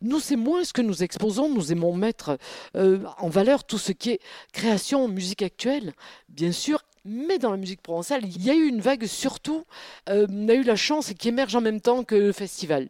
Nous, 0.00 0.20
c'est 0.20 0.36
moins 0.36 0.64
ce 0.64 0.72
que 0.72 0.80
nous 0.80 1.02
exposons. 1.02 1.52
Nous 1.52 1.72
aimons 1.72 1.94
mettre 1.94 2.38
euh, 2.76 3.00
en 3.18 3.28
valeur 3.28 3.64
tout 3.64 3.76
ce 3.76 3.92
qui 3.92 4.10
est 4.12 4.20
création, 4.52 5.08
musique 5.08 5.42
actuelle, 5.42 5.92
bien 6.28 6.52
sûr. 6.52 6.82
Mais 7.04 7.38
dans 7.38 7.50
la 7.50 7.56
musique 7.56 7.82
provençale, 7.82 8.24
il 8.24 8.42
y 8.44 8.50
a 8.50 8.54
eu 8.54 8.66
une 8.66 8.80
vague 8.80 9.06
surtout, 9.06 9.64
euh, 10.08 10.26
on 10.30 10.48
a 10.48 10.54
eu 10.54 10.62
la 10.62 10.76
chance 10.76 11.12
qui 11.18 11.28
émerge 11.28 11.54
en 11.54 11.60
même 11.60 11.80
temps 11.80 12.04
que 12.04 12.14
le 12.14 12.32
festival. 12.32 12.88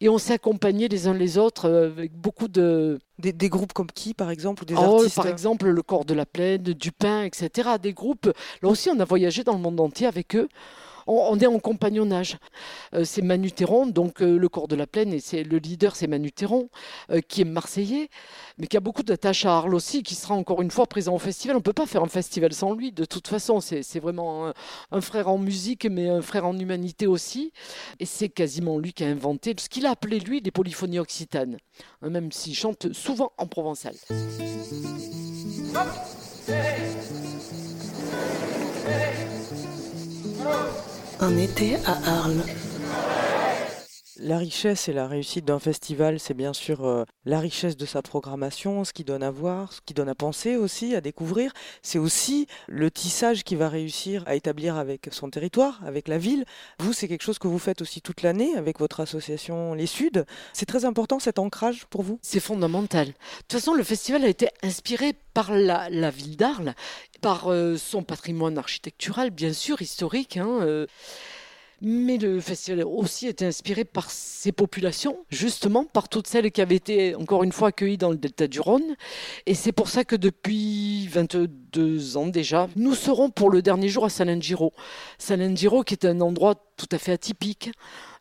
Et 0.00 0.08
on 0.08 0.18
s'est 0.18 0.34
accompagnés 0.34 0.88
les 0.88 1.06
uns 1.06 1.14
les 1.14 1.38
autres 1.38 1.66
euh, 1.68 1.86
avec 1.86 2.12
beaucoup 2.12 2.48
de... 2.48 2.98
Des, 3.18 3.32
des 3.32 3.48
groupes 3.48 3.72
comme 3.72 3.88
qui, 3.90 4.14
par 4.14 4.30
exemple 4.30 4.62
ou 4.62 4.66
des 4.66 4.74
Oh, 4.76 4.98
artistes? 4.98 5.16
par 5.16 5.26
exemple, 5.26 5.68
le 5.68 5.82
corps 5.82 6.04
de 6.04 6.14
la 6.14 6.24
plaine, 6.24 6.62
Dupin, 6.62 7.22
etc. 7.24 7.70
Des 7.82 7.92
groupes. 7.92 8.32
Là 8.62 8.68
aussi, 8.68 8.90
on 8.90 9.00
a 9.00 9.04
voyagé 9.04 9.42
dans 9.42 9.54
le 9.54 9.58
monde 9.58 9.80
entier 9.80 10.06
avec 10.06 10.36
eux. 10.36 10.48
On, 11.10 11.38
est 11.38 11.46
en 11.46 11.58
compagnonnage. 11.58 12.36
Euh, 12.92 13.02
c'est 13.04 13.22
Manu 13.22 13.50
Théron, 13.50 13.86
donc 13.86 14.20
euh, 14.20 14.38
le 14.38 14.48
corps 14.50 14.68
de 14.68 14.76
la 14.76 14.86
plaine, 14.86 15.14
et 15.14 15.20
c'est 15.20 15.42
le 15.42 15.56
leader, 15.56 15.96
c'est 15.96 16.06
Manu 16.06 16.30
Théron, 16.30 16.68
euh, 17.10 17.22
qui 17.22 17.40
est 17.40 17.44
marseillais, 17.44 18.10
mais 18.58 18.66
qui 18.66 18.76
a 18.76 18.80
beaucoup 18.80 19.02
d'attaches 19.02 19.46
à 19.46 19.56
Arles 19.56 19.74
aussi, 19.74 20.02
qui 20.02 20.14
sera 20.14 20.34
encore 20.34 20.60
une 20.60 20.70
fois 20.70 20.86
présent 20.86 21.14
au 21.14 21.18
festival. 21.18 21.56
On 21.56 21.60
ne 21.60 21.62
peut 21.62 21.72
pas 21.72 21.86
faire 21.86 22.02
un 22.02 22.08
festival 22.08 22.52
sans 22.52 22.74
lui, 22.74 22.92
de 22.92 23.06
toute 23.06 23.26
façon. 23.26 23.60
C'est 23.60 24.00
vraiment 24.00 24.48
un, 24.48 24.54
un 24.92 25.00
frère 25.00 25.28
en 25.28 25.38
musique, 25.38 25.86
mais 25.86 26.10
un 26.10 26.20
frère 26.20 26.44
en 26.44 26.58
humanité 26.58 27.06
aussi. 27.06 27.52
Et 28.00 28.06
c'est 28.06 28.28
quasiment 28.28 28.78
lui 28.78 28.92
qui 28.92 29.02
a 29.04 29.08
inventé 29.08 29.54
ce 29.58 29.70
qu'il 29.70 29.86
a 29.86 29.92
appelé, 29.92 30.20
lui, 30.20 30.40
les 30.40 30.50
polyphonies 30.50 30.98
occitanes, 30.98 31.56
hein, 32.02 32.10
même 32.10 32.32
s'il 32.32 32.54
chante 32.54 32.92
souvent 32.92 33.32
en 33.38 33.46
provençal. 33.46 33.94
Un 41.20 41.36
été 41.36 41.76
à 41.84 41.98
Arles. 42.20 42.44
La 44.20 44.38
richesse 44.38 44.88
et 44.88 44.92
la 44.92 45.06
réussite 45.06 45.44
d'un 45.44 45.60
festival, 45.60 46.18
c'est 46.18 46.34
bien 46.34 46.52
sûr 46.52 46.84
euh, 46.84 47.04
la 47.24 47.38
richesse 47.38 47.76
de 47.76 47.86
sa 47.86 48.02
programmation, 48.02 48.82
ce 48.82 48.92
qui 48.92 49.04
donne 49.04 49.22
à 49.22 49.30
voir, 49.30 49.72
ce 49.72 49.80
qui 49.80 49.94
donne 49.94 50.08
à 50.08 50.16
penser 50.16 50.56
aussi, 50.56 50.96
à 50.96 51.00
découvrir. 51.00 51.52
C'est 51.82 52.00
aussi 52.00 52.48
le 52.66 52.90
tissage 52.90 53.44
qui 53.44 53.54
va 53.54 53.68
réussir 53.68 54.24
à 54.26 54.34
établir 54.34 54.76
avec 54.76 55.08
son 55.12 55.30
territoire, 55.30 55.80
avec 55.86 56.08
la 56.08 56.18
ville. 56.18 56.44
Vous, 56.80 56.92
c'est 56.92 57.06
quelque 57.06 57.22
chose 57.22 57.38
que 57.38 57.46
vous 57.46 57.60
faites 57.60 57.80
aussi 57.80 58.02
toute 58.02 58.22
l'année 58.22 58.56
avec 58.56 58.80
votre 58.80 58.98
association 58.98 59.74
Les 59.74 59.86
Suds. 59.86 60.24
C'est 60.52 60.66
très 60.66 60.84
important 60.84 61.20
cet 61.20 61.38
ancrage 61.38 61.86
pour 61.86 62.02
vous? 62.02 62.18
C'est 62.20 62.40
fondamental. 62.40 63.06
De 63.06 63.12
toute 63.12 63.52
façon, 63.52 63.74
le 63.74 63.84
festival 63.84 64.24
a 64.24 64.28
été 64.28 64.48
inspiré 64.64 65.12
par 65.32 65.52
la, 65.52 66.10
ville 66.10 66.36
d'Arles, 66.36 66.74
par 67.20 67.52
euh, 67.52 67.76
son 67.76 68.02
patrimoine 68.02 68.58
architectural, 68.58 69.30
bien 69.30 69.52
sûr, 69.52 69.80
historique. 69.80 70.38
hein, 70.38 70.58
euh, 70.62 70.86
mais 71.80 72.18
le 72.18 72.40
festival 72.40 72.84
aussi 72.84 73.28
été 73.28 73.44
inspiré 73.46 73.84
par 73.84 74.10
ses 74.10 74.52
populations, 74.52 75.18
justement, 75.30 75.84
par 75.84 76.08
toutes 76.08 76.26
celles 76.26 76.50
qui 76.50 76.60
avaient 76.60 76.76
été, 76.76 77.14
encore 77.14 77.44
une 77.44 77.52
fois, 77.52 77.68
accueillies 77.68 77.98
dans 77.98 78.10
le 78.10 78.16
delta 78.16 78.46
du 78.46 78.60
Rhône. 78.60 78.96
Et 79.46 79.54
c'est 79.54 79.72
pour 79.72 79.88
ça 79.88 80.04
que 80.04 80.16
depuis 80.16 81.06
22 81.08 82.16
ans 82.16 82.26
déjà, 82.26 82.68
nous 82.76 82.94
serons 82.94 83.30
pour 83.30 83.50
le 83.50 83.62
dernier 83.62 83.88
jour 83.88 84.04
à 84.04 84.10
Salengiro. 84.10 84.72
Salengiro, 85.18 85.84
qui 85.84 85.94
est 85.94 86.04
un 86.04 86.20
endroit 86.20 86.54
tout 86.76 86.88
à 86.92 86.98
fait 86.98 87.12
atypique, 87.12 87.70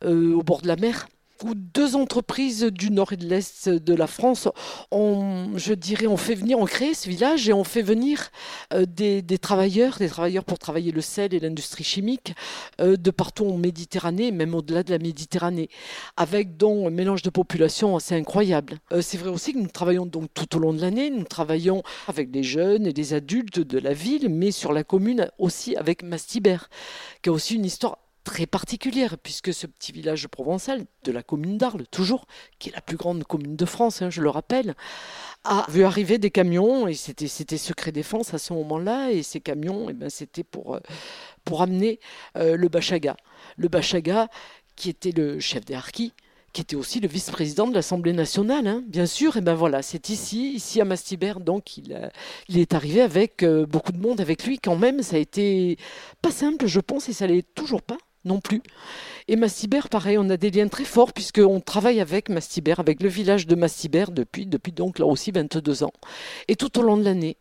euh, 0.04 0.34
au 0.36 0.44
bord 0.44 0.62
de 0.62 0.68
la 0.68 0.76
mer 0.76 1.08
où 1.44 1.54
deux 1.56 1.96
entreprises 1.96 2.64
du 2.64 2.92
nord 2.92 3.14
et 3.14 3.18
de 3.18 3.28
l'est 3.28 3.70
de 3.70 3.94
la 3.94 4.08
France 4.08 4.48
ont, 4.92 5.50
je 5.56 5.74
dirais, 5.74 6.08
ont 6.08 6.18
fait 6.18 6.36
venir, 6.36 6.60
ont 6.60 6.66
créé 6.66 6.94
ce 6.94 7.10
village 7.10 7.48
et 7.50 7.54
ont 7.54 7.64
fait 7.64 7.82
venir 7.82 8.30
euh, 8.74 8.86
des, 8.86 9.24
travailleurs, 9.38 9.98
des 9.98 10.10
travailleurs 10.10 10.44
pour 10.44 10.60
travailler 10.60 10.92
le 10.92 11.02
sel 11.02 11.34
et 11.34 11.40
l'industrie 11.40 11.84
chimique 11.84 12.34
euh, 12.82 12.96
de 12.96 13.12
partout 13.12 13.46
en 13.46 13.58
Méditerranée, 13.58 14.32
même 14.32 14.56
au-delà 14.56 14.84
de 14.84 14.92
la 14.92 15.00
Méditerranée, 15.00 15.70
avec 16.16 16.58
donc 16.58 16.88
un 16.88 16.90
mélange 16.90 17.22
de 17.22 17.30
population 17.30 17.96
assez 17.96 18.16
incroyable. 18.16 18.80
Euh, 18.92 19.02
c'est 19.02 19.18
vrai 19.18 19.30
aussi 19.30 19.54
que 19.54 19.60
nous 19.60 19.68
travaillons 19.68 20.06
donc 20.06 20.30
tout 20.34 20.56
au 20.56 20.60
long 20.60 20.74
de 20.74 20.82
l'année, 20.82 21.10
nous 21.10 21.24
travaillons 21.24 21.84
avec 22.08 22.32
des 22.32 22.44
jeunes 22.44 22.88
et 22.88 22.94
des 22.94 23.14
adultes 23.14 23.60
de 23.60 23.80
la 23.80 23.94
ville, 23.94 24.30
mais 24.30 24.52
sur 24.52 24.74
la 24.74 24.84
commune 24.84 25.30
aussi 25.38 25.76
avec 25.76 26.04
Mastibert, 26.04 26.70
qui 27.22 27.30
a 27.30 27.32
aussi 27.32 27.56
une 27.56 27.66
histoire 27.66 27.98
très 28.28 28.46
particulière, 28.46 29.18
puisque 29.18 29.54
ce 29.54 29.68
petit 29.68 29.94
village 29.94 30.28
provençal 30.28 30.86
de 31.06 31.12
la 31.14 31.24
commune 31.24 31.58
d'Arles, 31.58 31.88
toujours, 31.90 32.28
qui 32.60 32.68
est 32.70 32.74
la 32.74 32.82
plus 32.82 32.98
grande 32.98 33.24
commune 33.24 33.56
de 33.56 33.66
France, 33.66 34.02
hein, 34.02 34.10
je 34.10 34.22
le 34.22 34.30
rappelle, 34.30 34.76
a 35.46 35.66
vu 35.70 35.86
arriver 35.86 36.18
des 36.18 36.30
camions, 36.30 36.90
et 36.90 36.94
c'était, 36.94 37.58
secret 37.58 37.94
défense 37.94 38.34
à 38.34 38.38
ce 38.38 38.52
moment-là, 38.52 39.12
et 39.12 39.24
ces 39.24 39.40
camions, 39.40 39.88
eh 39.90 39.94
ben, 39.94 40.10
c'était 40.10 40.44
pour, 40.44 40.76
euh, 40.76 40.80
pour 41.46 41.62
amener 41.62 42.02
euh, 42.36 42.58
le 42.58 42.68
Bachaga. 42.68 43.16
Le 43.56 43.70
Bachaga, 43.70 44.28
qui 44.76 44.90
était 44.90 45.12
le 45.14 45.40
chef 45.40 45.64
des 45.64 45.76
harkis, 45.76 46.12
qui 46.52 46.62
était 46.62 46.76
aussi 46.76 47.00
le 47.00 47.08
vice-président 47.08 47.68
de 47.68 47.74
l'Assemblée 47.74 48.14
nationale, 48.14 48.68
hein, 48.68 48.84
bien 48.88 49.06
sûr. 49.06 49.38
Et 49.38 49.42
ben 49.42 49.54
voilà, 49.54 49.82
c'est 49.82 50.10
ici, 50.10 50.54
ici 50.54 50.82
à 50.82 50.86
Mastibert, 50.86 51.40
donc 51.40 51.78
il, 51.78 51.94
a- 51.94 52.12
il 52.50 52.60
est 52.60 52.74
arrivé 52.74 53.02
avec 53.02 53.44
euh, 53.44 53.66
beaucoup 53.66 53.94
de 53.94 54.00
monde 54.00 54.20
avec 54.20 54.44
lui 54.44 54.60
quand 54.60 54.76
même. 54.76 55.02
Ça 55.02 55.16
a 55.16 55.20
été 55.20 55.78
pas 56.22 56.32
simple, 56.32 56.66
je 56.68 56.82
pense, 56.82 57.08
et 57.10 57.14
ça 57.14 57.26
l'est 57.28 57.48
toujours 57.56 57.82
pas 57.82 57.98
non 58.28 58.40
plus. 58.40 58.62
Et 59.28 59.36
Mastibert, 59.36 59.90
pareil, 59.90 60.18
on 60.18 60.30
a 60.30 60.38
des 60.38 60.52
liens 60.52 60.68
très 60.68 60.86
forts 60.86 61.14
puisqu'on 61.14 61.60
travaille 61.60 62.00
avec 62.00 62.30
Mastibert, 62.30 62.80
avec 62.80 63.02
le 63.02 63.10
village 63.10 63.48
de 63.48 63.56
Mastibert 63.56 64.12
depuis, 64.12 64.46
depuis 64.46 64.72
donc 64.72 65.00
là 65.00 65.06
aussi 65.06 65.32
22 65.32 65.84
ans. 65.84 65.94
Et 66.48 66.56
tout 66.56 66.78
au 66.80 66.82
long 66.82 66.98
de 66.98 67.04
l'année. 67.04 67.38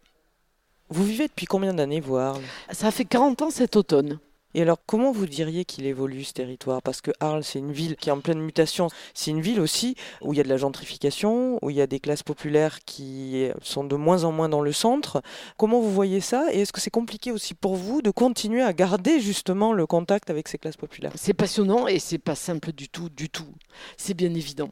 Vous 0.89 1.05
vivez 1.05 1.27
depuis 1.27 1.47
combien 1.47 1.75
d'années, 1.75 2.03
Arles 2.13 2.43
Ça 2.71 2.91
fait 2.91 3.05
40 3.05 3.43
ans 3.43 3.51
cet 3.51 3.77
automne. 3.77 4.19
Et 4.57 4.63
alors, 4.63 4.79
comment 4.87 5.13
vous 5.13 5.27
diriez 5.27 5.67
qu'il 5.67 5.85
évolue 5.85 6.25
ce 6.25 6.33
territoire? 6.33 6.81
Parce 6.81 7.03
que 7.03 7.11
Arles, 7.21 7.45
c'est 7.45 7.59
une 7.59 7.73
ville 7.73 7.95
qui 7.95 8.09
est 8.09 8.13
en 8.13 8.21
pleine 8.21 8.41
mutation. 8.41 8.89
C'est 9.13 9.31
une 9.31 9.43
ville 9.43 9.61
aussi 9.61 9.97
où 10.23 10.33
il 10.33 10.39
y 10.39 10.41
a 10.41 10.45
de 10.45 10.49
la 10.49 10.57
gentrification, 10.57 11.59
où 11.61 11.69
il 11.69 11.77
y 11.77 11.83
a 11.83 11.87
des 11.87 12.01
classes 12.01 12.23
populaires 12.23 12.79
qui 12.87 13.49
sont 13.61 13.85
de 13.85 13.97
moins 13.97 14.25
en 14.25 14.33
moins 14.33 14.49
dans 14.49 14.63
le 14.63 14.73
centre. 14.73 15.21
Comment 15.59 15.79
vous 15.79 15.93
voyez 15.93 16.23
ça? 16.23 16.47
Et 16.53 16.63
est-ce 16.63 16.73
que 16.73 16.81
c'est 16.81 16.89
compliqué 16.89 17.33
aussi 17.33 17.53
pour 17.53 17.77
vous 17.77 18.01
de 18.01 18.11
continuer 18.11 18.63
à 18.63 18.73
garder 18.73 19.21
justement 19.21 19.75
le 19.75 19.87
contact 19.87 20.31
avec 20.31 20.49
ces 20.49 20.57
classes 20.57 20.79
populaires? 20.79 21.13
C'est 21.17 21.35
passionnant 21.35 21.87
et 21.87 21.99
c'est 21.99 22.17
pas 22.17 22.35
simple 22.35 22.73
du 22.73 22.89
tout, 22.89 23.11
du 23.11 23.29
tout. 23.29 23.53
C'est 23.99 24.15
bien 24.15 24.33
évident. 24.33 24.71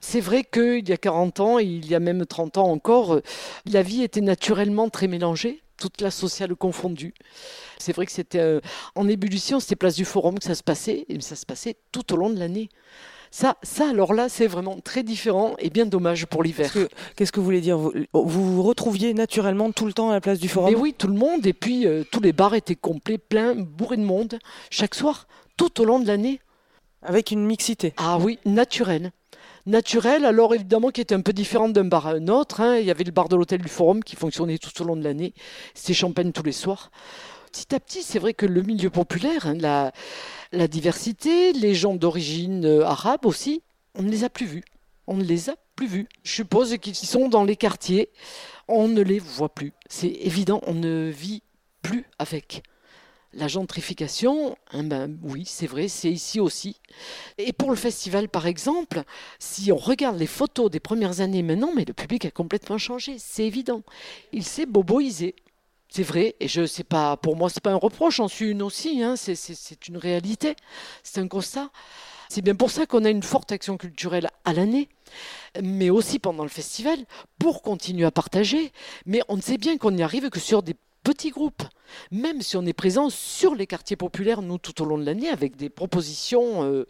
C'est 0.00 0.20
vrai 0.20 0.44
qu'il 0.44 0.88
y 0.88 0.92
a 0.92 0.96
40 0.96 1.40
ans, 1.40 1.58
il 1.58 1.84
y 1.90 1.96
a 1.96 2.00
même 2.00 2.26
30 2.26 2.58
ans 2.58 2.70
encore, 2.70 3.20
la 3.64 3.82
vie 3.82 4.04
était 4.04 4.20
naturellement 4.20 4.88
très 4.88 5.08
mélangée, 5.08 5.62
toute 5.76 5.96
classe 5.96 6.16
sociale 6.16 6.54
confondue. 6.54 7.14
C'est 7.78 7.94
vrai 7.94 8.06
que 8.06 8.12
c'était 8.12 8.38
euh, 8.38 8.60
en 8.94 9.08
ébullition, 9.08 9.60
c'était 9.60 9.76
place 9.76 9.96
du 9.96 10.04
Forum 10.04 10.38
que 10.38 10.44
ça 10.44 10.54
se 10.54 10.62
passait, 10.62 11.06
et 11.08 11.20
ça 11.20 11.36
se 11.36 11.46
passait 11.46 11.76
tout 11.92 12.12
au 12.12 12.16
long 12.16 12.30
de 12.30 12.38
l'année. 12.38 12.68
Ça, 13.30 13.56
ça, 13.62 13.90
alors 13.90 14.14
là, 14.14 14.28
c'est 14.28 14.46
vraiment 14.46 14.78
très 14.80 15.02
différent 15.02 15.56
et 15.58 15.68
bien 15.68 15.84
dommage 15.84 16.26
pour 16.26 16.42
l'hiver. 16.42 16.72
Qu'est-ce 17.16 17.32
que- 17.32 17.40
vous 17.40 17.44
voulez 17.44 17.60
dire? 17.60 17.76
Vous, 17.76 17.92
vous 18.14 18.54
vous 18.54 18.62
retrouviez 18.62 19.12
naturellement 19.14 19.72
tout 19.72 19.84
le 19.84 19.92
temps 19.92 20.10
à 20.10 20.14
la 20.14 20.20
place 20.20 20.38
du 20.38 20.48
forum? 20.48 20.70
Mais 20.70 20.78
oui, 20.78 20.94
tout 20.96 21.08
le 21.08 21.14
monde, 21.14 21.46
et 21.46 21.52
puis 21.52 21.86
euh, 21.86 22.04
tous 22.10 22.20
les 22.20 22.32
bars 22.32 22.54
étaient 22.54 22.76
complets, 22.76 23.18
pleins, 23.18 23.54
bourrés 23.54 23.98
de 23.98 24.04
monde, 24.04 24.38
chaque 24.70 24.94
soir, 24.94 25.26
tout 25.56 25.80
au 25.80 25.84
long 25.84 25.98
de 26.00 26.06
l'année. 26.06 26.40
Avec 27.02 27.30
une 27.30 27.44
mixité. 27.44 27.92
Ah 27.98 28.18
oui, 28.18 28.38
naturel. 28.46 29.12
Naturel, 29.66 30.24
alors 30.24 30.54
évidemment 30.54 30.90
qui 30.90 31.00
était 31.00 31.14
un 31.14 31.20
peu 31.20 31.32
différent 31.32 31.68
d'un 31.68 31.84
bar 31.84 32.06
à 32.06 32.12
un 32.12 32.28
autre. 32.28 32.60
hein. 32.60 32.78
Il 32.78 32.86
y 32.86 32.90
avait 32.90 33.02
le 33.04 33.10
bar 33.10 33.28
de 33.28 33.34
l'hôtel 33.34 33.60
du 33.60 33.68
Forum 33.68 34.04
qui 34.04 34.14
fonctionnait 34.14 34.58
tout 34.58 34.80
au 34.80 34.84
long 34.84 34.96
de 34.96 35.02
l'année. 35.02 35.34
C'était 35.74 35.92
champagne 35.94 36.30
tous 36.30 36.44
les 36.44 36.52
soirs. 36.52 36.90
Petit 37.50 37.74
à 37.74 37.80
petit, 37.80 38.02
c'est 38.02 38.18
vrai 38.20 38.32
que 38.32 38.46
le 38.46 38.62
milieu 38.62 38.90
populaire, 38.90 39.46
hein, 39.46 39.54
la, 39.54 39.92
la 40.52 40.68
diversité, 40.68 41.52
les 41.52 41.74
gens 41.74 41.94
d'origine 41.94 42.64
euh, 42.64 42.84
arabe 42.84 43.26
aussi, 43.26 43.62
on 43.94 44.02
ne 44.02 44.10
les 44.10 44.22
a 44.24 44.28
plus 44.28 44.46
vus. 44.46 44.62
On 45.08 45.16
ne 45.16 45.24
les 45.24 45.50
a 45.50 45.54
plus 45.74 45.86
vus. 45.86 46.08
Je 46.22 46.32
suppose 46.32 46.76
qu'ils 46.78 46.94
sont 46.94 47.28
dans 47.28 47.44
les 47.44 47.56
quartiers. 47.56 48.10
On 48.68 48.88
ne 48.88 49.00
les 49.02 49.18
voit 49.18 49.48
plus. 49.48 49.72
C'est 49.88 50.08
évident, 50.08 50.60
on 50.66 50.74
ne 50.74 51.10
vit 51.10 51.42
plus 51.82 52.04
avec. 52.18 52.62
La 53.32 53.48
gentrification, 53.48 54.56
hein, 54.70 54.84
ben 54.84 55.18
oui, 55.22 55.44
c'est 55.46 55.66
vrai, 55.66 55.88
c'est 55.88 56.10
ici 56.10 56.40
aussi. 56.40 56.80
Et 57.36 57.52
pour 57.52 57.68
le 57.70 57.76
festival, 57.76 58.28
par 58.28 58.46
exemple, 58.46 59.02
si 59.38 59.70
on 59.72 59.76
regarde 59.76 60.18
les 60.18 60.26
photos 60.26 60.70
des 60.70 60.80
premières 60.80 61.20
années 61.20 61.42
maintenant, 61.42 61.70
mais 61.74 61.84
le 61.84 61.92
public 61.92 62.24
a 62.24 62.30
complètement 62.30 62.78
changé, 62.78 63.16
c'est 63.18 63.44
évident. 63.44 63.82
Il 64.32 64.44
s'est 64.44 64.64
boboisé. 64.64 65.34
C'est 65.88 66.02
vrai, 66.02 66.34
et 66.40 66.48
je 66.48 66.66
sais 66.66 66.82
pas, 66.84 67.16
pour 67.16 67.36
moi, 67.36 67.48
c'est 67.50 67.62
pas 67.62 67.70
un 67.70 67.76
reproche, 67.76 68.16
j'en 68.16 68.28
suis 68.28 68.50
une 68.50 68.62
aussi, 68.62 69.02
hein, 69.02 69.16
c'est- 69.16 69.88
une 69.88 69.96
réalité, 69.98 70.56
c'est 71.02 71.20
un 71.20 71.28
constat. 71.28 71.70
C'est 72.28 72.42
bien 72.42 72.56
pour 72.56 72.70
ça 72.70 72.86
qu'on 72.86 73.04
a 73.04 73.10
une 73.10 73.22
forte 73.22 73.52
action 73.52 73.76
culturelle 73.76 74.28
à 74.44 74.52
l'année, 74.52 74.88
mais 75.62 75.90
aussi 75.90 76.18
pendant 76.18 76.42
le 76.42 76.48
festival, 76.48 76.98
pour 77.38 77.62
continuer 77.62 78.04
à 78.04 78.10
partager. 78.10 78.72
Mais 79.06 79.20
on 79.28 79.40
sait 79.40 79.58
bien 79.58 79.78
qu'on 79.78 79.92
n'y 79.92 80.02
arrive 80.02 80.28
que 80.30 80.40
sur 80.40 80.62
des 80.62 80.74
petits 81.06 81.30
groupes. 81.30 81.62
Même 82.10 82.42
si 82.42 82.56
on 82.56 82.66
est 82.66 82.72
présent 82.72 83.10
sur 83.10 83.54
les 83.54 83.68
quartiers 83.68 83.94
populaires, 83.94 84.42
nous, 84.42 84.58
tout 84.58 84.82
au 84.82 84.84
long 84.84 84.98
de 84.98 85.04
l'année, 85.04 85.28
avec 85.28 85.54
des 85.54 85.68
propositions 85.68 86.64
euh, 86.64 86.84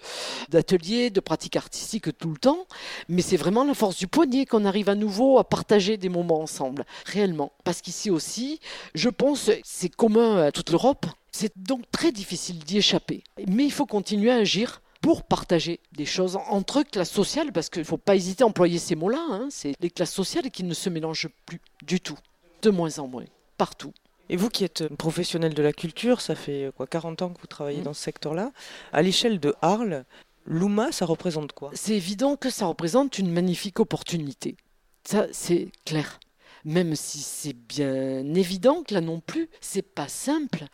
d'ateliers, 0.49 1.11
de 1.11 1.21
pratiques 1.21 1.57
artistiques 1.57 2.17
tout 2.17 2.31
le 2.31 2.39
temps. 2.39 2.67
Mais 3.11 3.21
c'est 3.21 3.37
vraiment 3.37 3.63
la 3.63 3.75
force 3.75 3.99
du 3.99 4.07
poignet 4.07 4.47
qu'on 4.47 4.65
arrive 4.65 4.89
à 4.89 4.95
nouveau 4.95 5.39
à 5.39 5.45
partager 5.45 5.99
des 5.99 6.09
moments 6.09 6.41
ensemble, 6.41 6.87
réellement. 7.05 7.53
Parce 7.63 7.83
qu'ici 7.83 8.11
aussi, 8.11 8.59
je 8.95 9.11
pense, 9.11 9.51
c'est 9.63 9.95
commun 9.95 10.47
à 10.47 10.51
toute 10.51 10.71
l'Europe. 10.71 11.05
C'est 11.31 11.53
donc 11.59 11.83
très 11.91 12.11
difficile 12.11 12.61
d'y 12.61 12.79
échapper. 12.79 13.23
Mais 13.47 13.65
il 13.65 13.73
faut 13.73 13.85
continuer 13.85 14.31
à 14.31 14.37
agir 14.37 14.81
pour 15.03 15.25
partager 15.25 15.79
des 15.93 16.07
choses 16.07 16.39
entre 16.49 16.83
classes 16.85 17.11
sociales, 17.11 17.53
parce 17.53 17.69
qu'il 17.69 17.83
ne 17.83 17.87
faut 17.87 17.99
pas 17.99 18.17
hésiter 18.17 18.45
à 18.45 18.47
employer 18.47 18.79
ces 18.79 18.95
mots-là. 18.95 19.23
Hein. 19.29 19.49
C'est 19.51 19.75
les 19.79 19.91
classes 19.91 20.15
sociales 20.15 20.51
qui 20.51 20.65
ne 20.65 20.73
se 20.73 20.89
mélangent 20.89 21.29
plus 21.45 21.61
du 21.83 22.01
tout, 22.01 22.19
de 22.63 22.71
moins 22.71 22.99
en 22.99 23.09
moins, 23.09 23.27
partout. 23.59 23.93
Et 24.28 24.37
vous 24.37 24.49
qui 24.49 24.64
êtes 24.64 24.88
professionnel 24.97 25.54
de 25.54 25.62
la 25.62 25.73
culture, 25.73 26.21
ça 26.21 26.35
fait 26.35 26.71
quoi 26.76 26.87
40 26.87 27.23
ans 27.23 27.30
que 27.30 27.40
vous 27.40 27.47
travaillez 27.47 27.80
mmh. 27.80 27.85
dans 27.85 27.95
ce 27.95 28.02
secteur-là. 28.02 28.52
À 28.92 29.02
l'échelle 29.02 29.40
de 29.40 29.54
Arles, 29.62 30.04
l'UMA, 30.47 30.92
ça 30.92 31.06
représente 31.06 31.52
quoi? 31.52 31.71
C'est 31.75 31.95
évident 31.95 32.37
que 32.37 32.50
ça 32.50 32.66
représente 32.66 33.18
une 33.18 33.33
magnifique 33.33 33.80
opportunité. 33.80 34.56
Ça, 35.04 35.26
c'est 35.33 35.68
clair 35.85 36.18
même 36.66 36.97
si 36.97 37.21
c'est 37.21 37.52
bien 37.52 38.35
évident 38.35 38.83
que 38.83 38.92
là 38.92 39.00
non 39.00 39.21
plus, 39.21 39.49
c'est 39.61 39.83
pas 39.83 40.09
simple 40.09 40.64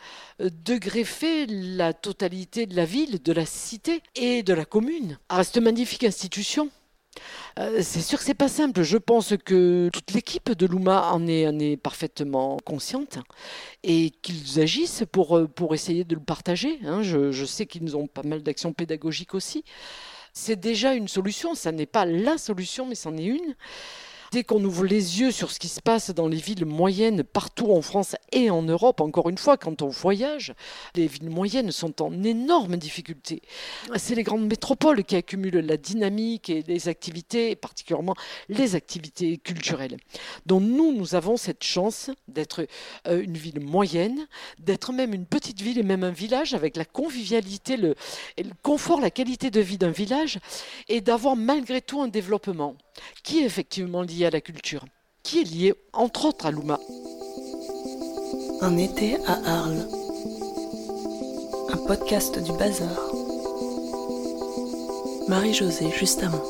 euh, 0.41 0.49
de 0.65 0.77
greffer 0.77 1.47
la 1.47 1.93
totalité 1.93 2.65
de 2.67 2.75
la 2.75 2.87
ville, 2.87 3.23
de 3.23 3.33
la 3.33 3.45
cité 3.45 4.03
et 4.17 4.43
de 4.43 4.55
la 4.55 4.65
commune 4.65 5.19
à 5.29 5.45
cette 5.45 5.63
magnifique 5.63 6.05
institution. 6.05 6.71
Euh, 7.59 7.81
c'est 7.83 8.01
sûr 8.01 8.19
que 8.19 8.25
c'est 8.25 8.35
pas 8.35 8.49
simple. 8.49 8.83
Je 8.83 8.97
pense 8.97 9.35
que 9.45 9.91
toute 9.93 10.13
l'équipe 10.13 10.53
de 10.53 10.67
Luma 10.67 11.13
en 11.13 11.27
est, 11.27 11.77
parfaitement 11.77 12.57
consciente 12.65 13.19
et 13.83 14.11
qu'ils 14.23 14.61
agissent 14.61 15.05
pour, 15.11 15.37
euh, 15.37 15.49
essayer 15.73 16.05
de 16.05 16.15
le 16.15 16.21
partager. 16.21 16.79
Hein. 16.85 17.03
Je, 17.03 17.33
je 17.33 17.45
sais 17.45 17.67
qu'ils 17.67 17.97
ont 17.97 18.07
pas 18.07 18.23
mal 18.23 18.43
d'actions 18.43 18.73
pédagogiques 18.73 19.35
aussi. 19.35 19.65
C'est 20.33 20.57
déjà 20.59 20.95
une 20.95 21.09
solution. 21.09 21.55
Ça 21.55 21.73
n'est 21.73 21.87
pas 21.87 22.07
la 22.07 22.39
solution, 22.39 22.87
mais 22.87 22.95
c'en 22.95 23.17
est 23.17 23.25
une. 23.25 23.55
Dès 24.33 24.45
qu'on 24.45 24.65
ouvre 24.65 24.87
les 24.87 25.21
yeux 25.21 25.31
sur 25.31 25.51
ce 25.51 25.59
qui 25.59 25.69
se 25.69 25.83
passe 25.83 26.09
dans 26.09 26.27
les 26.27 26.39
villes 26.39 26.65
moyennes 26.65 27.23
partout 27.23 27.71
en 27.71 27.83
France 27.83 28.17
et 28.33 28.49
en 28.49 28.63
Europe, 28.63 29.03
encore 29.03 29.29
une 29.29 29.37
fois, 29.37 29.59
quand 29.59 29.83
on 29.83 29.89
voyage, 29.89 30.55
les 30.95 31.07
villes 31.07 31.29
moyennes 31.29 31.71
sont 31.71 32.01
en 32.01 32.23
énorme 32.23 32.79
difficulté. 32.79 33.43
C'est 33.97 34.15
les 34.15 34.23
grandes 34.23 34.47
métropoles 34.47 35.05
qui 35.05 35.17
accumulent 35.17 35.59
la 35.59 35.77
dynamique 35.77 36.49
et 36.49 36.63
les 36.67 36.89
activités, 36.89 37.55
particulièrement 37.57 38.15
les 38.49 38.75
activités 38.75 39.37
culturelles. 39.37 39.99
Donc 40.47 40.63
nous, 40.63 40.95
nous 40.95 41.15
avons 41.15 41.37
cette 41.37 41.63
chance 41.63 42.11
d'être 42.27 42.67
euh, 43.09 43.23
une 43.23 43.37
ville 43.37 43.61
moyenne, 43.61 44.27
d'être 44.59 44.95
même 44.95 45.13
une 45.13 45.27
petite 45.27 45.61
ville 45.61 45.79
et 45.79 45.83
même 45.83 46.05
un 46.05 46.11
village 46.11 46.55
avec 46.55 46.79
la 46.79 46.87
convivialité, 46.87 47.77
le, 47.77 47.95
le 48.39 48.55
confort, 48.63 49.03
la 49.03 49.11
qualité 49.11 49.51
de 49.51 49.61
vie 49.61 49.77
d'un 49.77 49.91
village 49.91 50.39
et 50.89 51.03
d'avoir 51.03 51.37
malgré 51.37 51.83
tout 51.83 52.01
un 52.01 52.09
développement 52.09 52.77
qui 53.23 53.41
est 53.41 53.45
effectivement 53.45 54.03
lié 54.03 54.27
à 54.27 54.31
la 54.31 54.41
culture, 54.41 54.85
qui 55.23 55.41
est 55.41 55.45
lié 55.45 55.75
entre 55.93 56.27
autres 56.27 56.47
à 56.47 56.51
l'Ouma. 56.51 56.79
Un 58.61 58.77
été 58.77 59.17
à 59.27 59.41
Arles, 59.45 59.89
un 61.71 61.77
podcast 61.87 62.39
du 62.39 62.53
bazar. 62.53 63.11
Marie-Josée, 65.29 65.91
justement. 65.91 66.43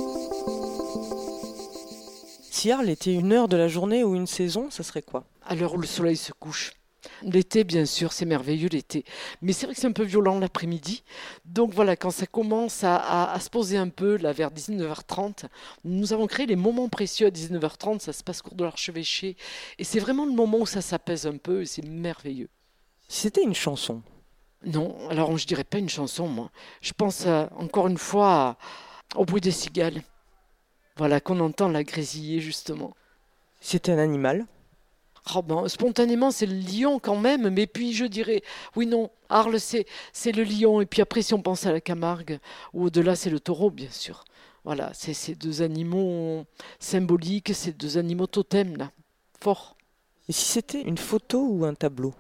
Si 2.50 2.70
Arles 2.70 2.90
était 2.90 3.12
une 3.12 3.32
heure 3.32 3.48
de 3.48 3.56
la 3.56 3.68
journée 3.68 4.04
ou 4.04 4.14
une 4.14 4.26
saison, 4.26 4.70
ça 4.70 4.82
serait 4.82 5.02
quoi? 5.02 5.24
À 5.44 5.54
l'heure 5.54 5.74
où 5.74 5.78
le 5.78 5.86
soleil 5.86 6.16
se 6.16 6.32
couche. 6.32 6.72
L'été, 7.22 7.64
bien 7.64 7.84
sûr, 7.84 8.12
c'est 8.12 8.24
merveilleux 8.24 8.68
l'été. 8.68 9.04
Mais 9.40 9.52
c'est 9.52 9.66
vrai 9.66 9.74
que 9.74 9.80
c'est 9.80 9.86
un 9.86 9.92
peu 9.92 10.04
violent 10.04 10.38
l'après-midi. 10.38 11.02
Donc 11.44 11.72
voilà, 11.72 11.96
quand 11.96 12.10
ça 12.10 12.26
commence 12.26 12.84
à, 12.84 13.36
se 13.40 13.50
poser 13.50 13.76
un 13.76 13.88
peu, 13.88 14.16
là, 14.16 14.32
vers 14.32 14.50
19h30, 14.50 15.46
nous 15.84 16.12
avons 16.12 16.26
créé 16.26 16.46
les 16.46 16.56
moments 16.56 16.88
précieux 16.88 17.26
à 17.26 17.30
19h30. 17.30 18.00
Ça 18.00 18.12
se 18.12 18.22
passe 18.22 18.42
cours 18.42 18.54
de 18.54 18.64
l'archevêché. 18.64 19.36
Et 19.78 19.84
c'est 19.84 20.00
vraiment 20.00 20.26
le 20.26 20.32
moment 20.32 20.58
où 20.58 20.66
ça 20.66 20.80
s'apaise 20.80 21.26
un 21.26 21.36
peu 21.36 21.62
et 21.62 21.66
c'est 21.66 21.84
merveilleux. 21.84 22.48
C'était 23.08 23.42
une 23.42 23.54
chanson? 23.54 24.02
Non, 24.64 24.96
alors 25.10 25.36
je 25.36 25.46
dirais 25.46 25.64
pas 25.64 25.78
une 25.78 25.88
chanson, 25.88 26.28
moi. 26.28 26.50
Je 26.80 26.92
pense 26.92 27.26
euh, 27.26 27.46
encore 27.56 27.88
une 27.88 27.98
fois 27.98 28.56
au 29.16 29.24
bruit 29.24 29.40
des 29.40 29.50
cigales. 29.50 30.02
Voilà, 30.96 31.20
qu'on 31.20 31.40
entend 31.40 31.68
la 31.68 31.84
grésiller, 31.84 32.40
justement. 32.40 32.94
C'était 33.60 33.92
un 33.92 33.98
animal? 33.98 34.46
Oh 35.34 35.42
ben, 35.42 35.68
spontanément, 35.68 36.30
c'est 36.30 36.46
le 36.46 36.58
lion 36.58 36.98
quand 36.98 37.16
même, 37.16 37.48
mais 37.50 37.66
puis 37.66 37.92
je 37.92 38.04
dirais, 38.04 38.42
oui, 38.74 38.86
non, 38.86 39.10
Arles, 39.28 39.60
c'est, 39.60 39.86
c'est 40.12 40.32
le 40.32 40.42
lion, 40.42 40.80
et 40.80 40.86
puis 40.86 41.00
après, 41.00 41.22
si 41.22 41.32
on 41.32 41.40
pense 41.40 41.64
à 41.64 41.72
la 41.72 41.80
Camargue, 41.80 42.40
ou 42.72 42.86
au-delà, 42.86 43.14
c'est 43.14 43.30
le 43.30 43.38
taureau, 43.38 43.70
bien 43.70 43.90
sûr. 43.90 44.24
Voilà, 44.64 44.90
c'est 44.94 45.14
ces 45.14 45.34
deux 45.34 45.62
animaux 45.62 46.44
symboliques, 46.80 47.54
ces 47.54 47.72
deux 47.72 47.98
animaux 47.98 48.26
totems, 48.26 48.76
là, 48.76 48.90
forts. 49.40 49.76
Et 50.28 50.32
si 50.32 50.44
c'était 50.44 50.82
une 50.82 50.98
photo 50.98 51.46
ou 51.48 51.64
un 51.64 51.74
tableau? 51.74 52.14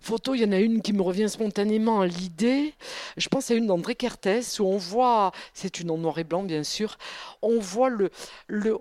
Photo, 0.00 0.34
il 0.34 0.40
y 0.40 0.44
en 0.44 0.52
a 0.52 0.58
une 0.58 0.82
qui 0.82 0.92
me 0.92 1.02
revient 1.02 1.28
spontanément 1.28 2.00
à 2.00 2.06
l'idée. 2.06 2.74
Je 3.16 3.28
pense 3.28 3.50
à 3.50 3.54
une 3.54 3.66
d'André 3.66 3.94
Kertész 3.94 4.58
où 4.60 4.64
on 4.64 4.78
voit, 4.78 5.32
c'est 5.54 5.80
une 5.80 5.90
en 5.90 5.98
noir 5.98 6.18
et 6.18 6.24
blanc 6.24 6.42
bien 6.42 6.64
sûr, 6.64 6.96
on 7.42 7.58
voit 7.58 7.90
le, 7.90 8.10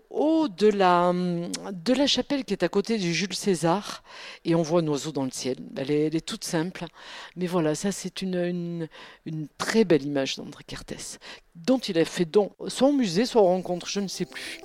haut 0.10 0.48
de 0.48 0.68
la, 0.68 2.08
chapelle 2.08 2.46
qui 2.46 2.54
est 2.54 2.64
à 2.64 2.70
côté 2.70 2.98
du 2.98 3.14
Jules 3.14 3.36
César 3.36 4.04
et 4.46 4.56
on 4.56 4.62
voit 4.62 4.82
un 4.82 4.88
oiseau 4.88 5.12
dans 5.12 5.26
le 5.26 5.32
ciel. 5.32 5.58
Elle 5.76 5.92
est, 5.92 6.26
toute 6.26 6.44
simple, 6.44 6.86
mais 7.36 7.48
voilà, 7.48 7.76
ça 7.76 7.92
c'est 7.92 8.22
une, 8.22 8.88
très 9.58 9.84
belle 9.84 10.04
image 10.04 10.38
d'André 10.38 10.64
Kertész 10.66 11.20
dont 11.56 11.80
il 11.80 11.98
a 11.98 12.06
fait 12.06 12.26
don, 12.26 12.52
soit 12.68 12.88
au 12.88 12.94
musée, 12.94 13.26
soit 13.26 13.42
en 13.42 13.46
rencontre, 13.46 13.88
je 13.88 14.00
ne 14.00 14.08
sais 14.08 14.26
plus. 14.26 14.62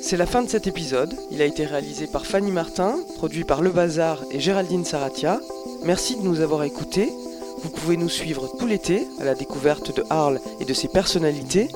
C'est 0.00 0.16
la 0.16 0.26
fin 0.26 0.42
de 0.42 0.48
cet 0.48 0.66
épisode. 0.66 1.14
Il 1.30 1.42
a 1.42 1.44
été 1.44 1.66
réalisé 1.66 2.06
par 2.06 2.24
Fanny 2.24 2.50
Martin, 2.50 2.96
produit 3.16 3.44
par 3.44 3.62
Le 3.62 3.70
Bazar 3.70 4.22
et 4.30 4.40
Géraldine 4.40 4.84
Saratia. 4.84 5.40
Merci 5.84 6.16
de 6.16 6.22
nous 6.22 6.40
avoir 6.40 6.62
écoutés. 6.62 7.12
Vous 7.62 7.70
pouvez 7.70 7.96
nous 7.96 8.08
suivre 8.08 8.48
tout 8.58 8.66
l'été 8.66 9.06
à 9.20 9.24
la 9.24 9.34
découverte 9.34 9.94
de 9.94 10.04
Arles 10.08 10.40
et 10.60 10.64
de 10.64 10.72
ses 10.72 10.88
personnalités. 10.88 11.68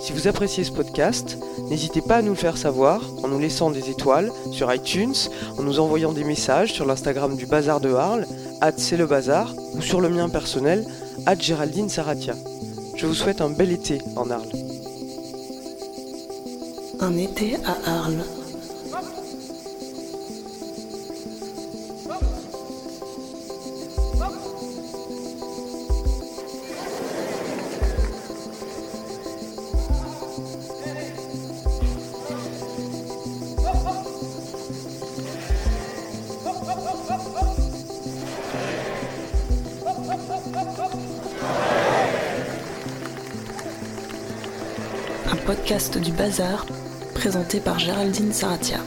Si 0.00 0.12
vous 0.12 0.28
appréciez 0.28 0.64
ce 0.64 0.72
podcast, 0.72 1.38
n'hésitez 1.68 2.00
pas 2.00 2.16
à 2.16 2.22
nous 2.22 2.30
le 2.30 2.36
faire 2.36 2.56
savoir 2.56 3.02
en 3.22 3.28
nous 3.28 3.38
laissant 3.38 3.70
des 3.70 3.90
étoiles 3.90 4.30
sur 4.52 4.72
iTunes, 4.72 5.14
en 5.58 5.62
nous 5.62 5.80
envoyant 5.80 6.12
des 6.12 6.24
messages 6.24 6.72
sur 6.72 6.86
l'Instagram 6.86 7.36
du 7.36 7.46
Bazar 7.46 7.80
de 7.80 7.92
Arles, 7.92 8.26
c'est 8.78 8.96
le 8.96 9.06
bazar, 9.06 9.54
ou 9.74 9.82
sur 9.82 10.00
le 10.00 10.08
mien 10.08 10.28
personnel, 10.28 10.86
Géraldine 11.38 11.88
Saratia. 11.88 12.34
Je 12.96 13.06
vous 13.06 13.14
souhaite 13.14 13.40
un 13.40 13.50
bel 13.50 13.72
été 13.72 13.98
en 14.16 14.30
Arles. 14.30 14.63
Un 17.06 17.18
été 17.18 17.56
à 17.66 17.76
Arles. 17.84 18.24
Un 45.30 45.36
podcast 45.44 45.98
du 45.98 46.12
bazar 46.12 46.64
présenté 47.24 47.58
par 47.58 47.78
Géraldine 47.78 48.34
Saratia. 48.34 48.80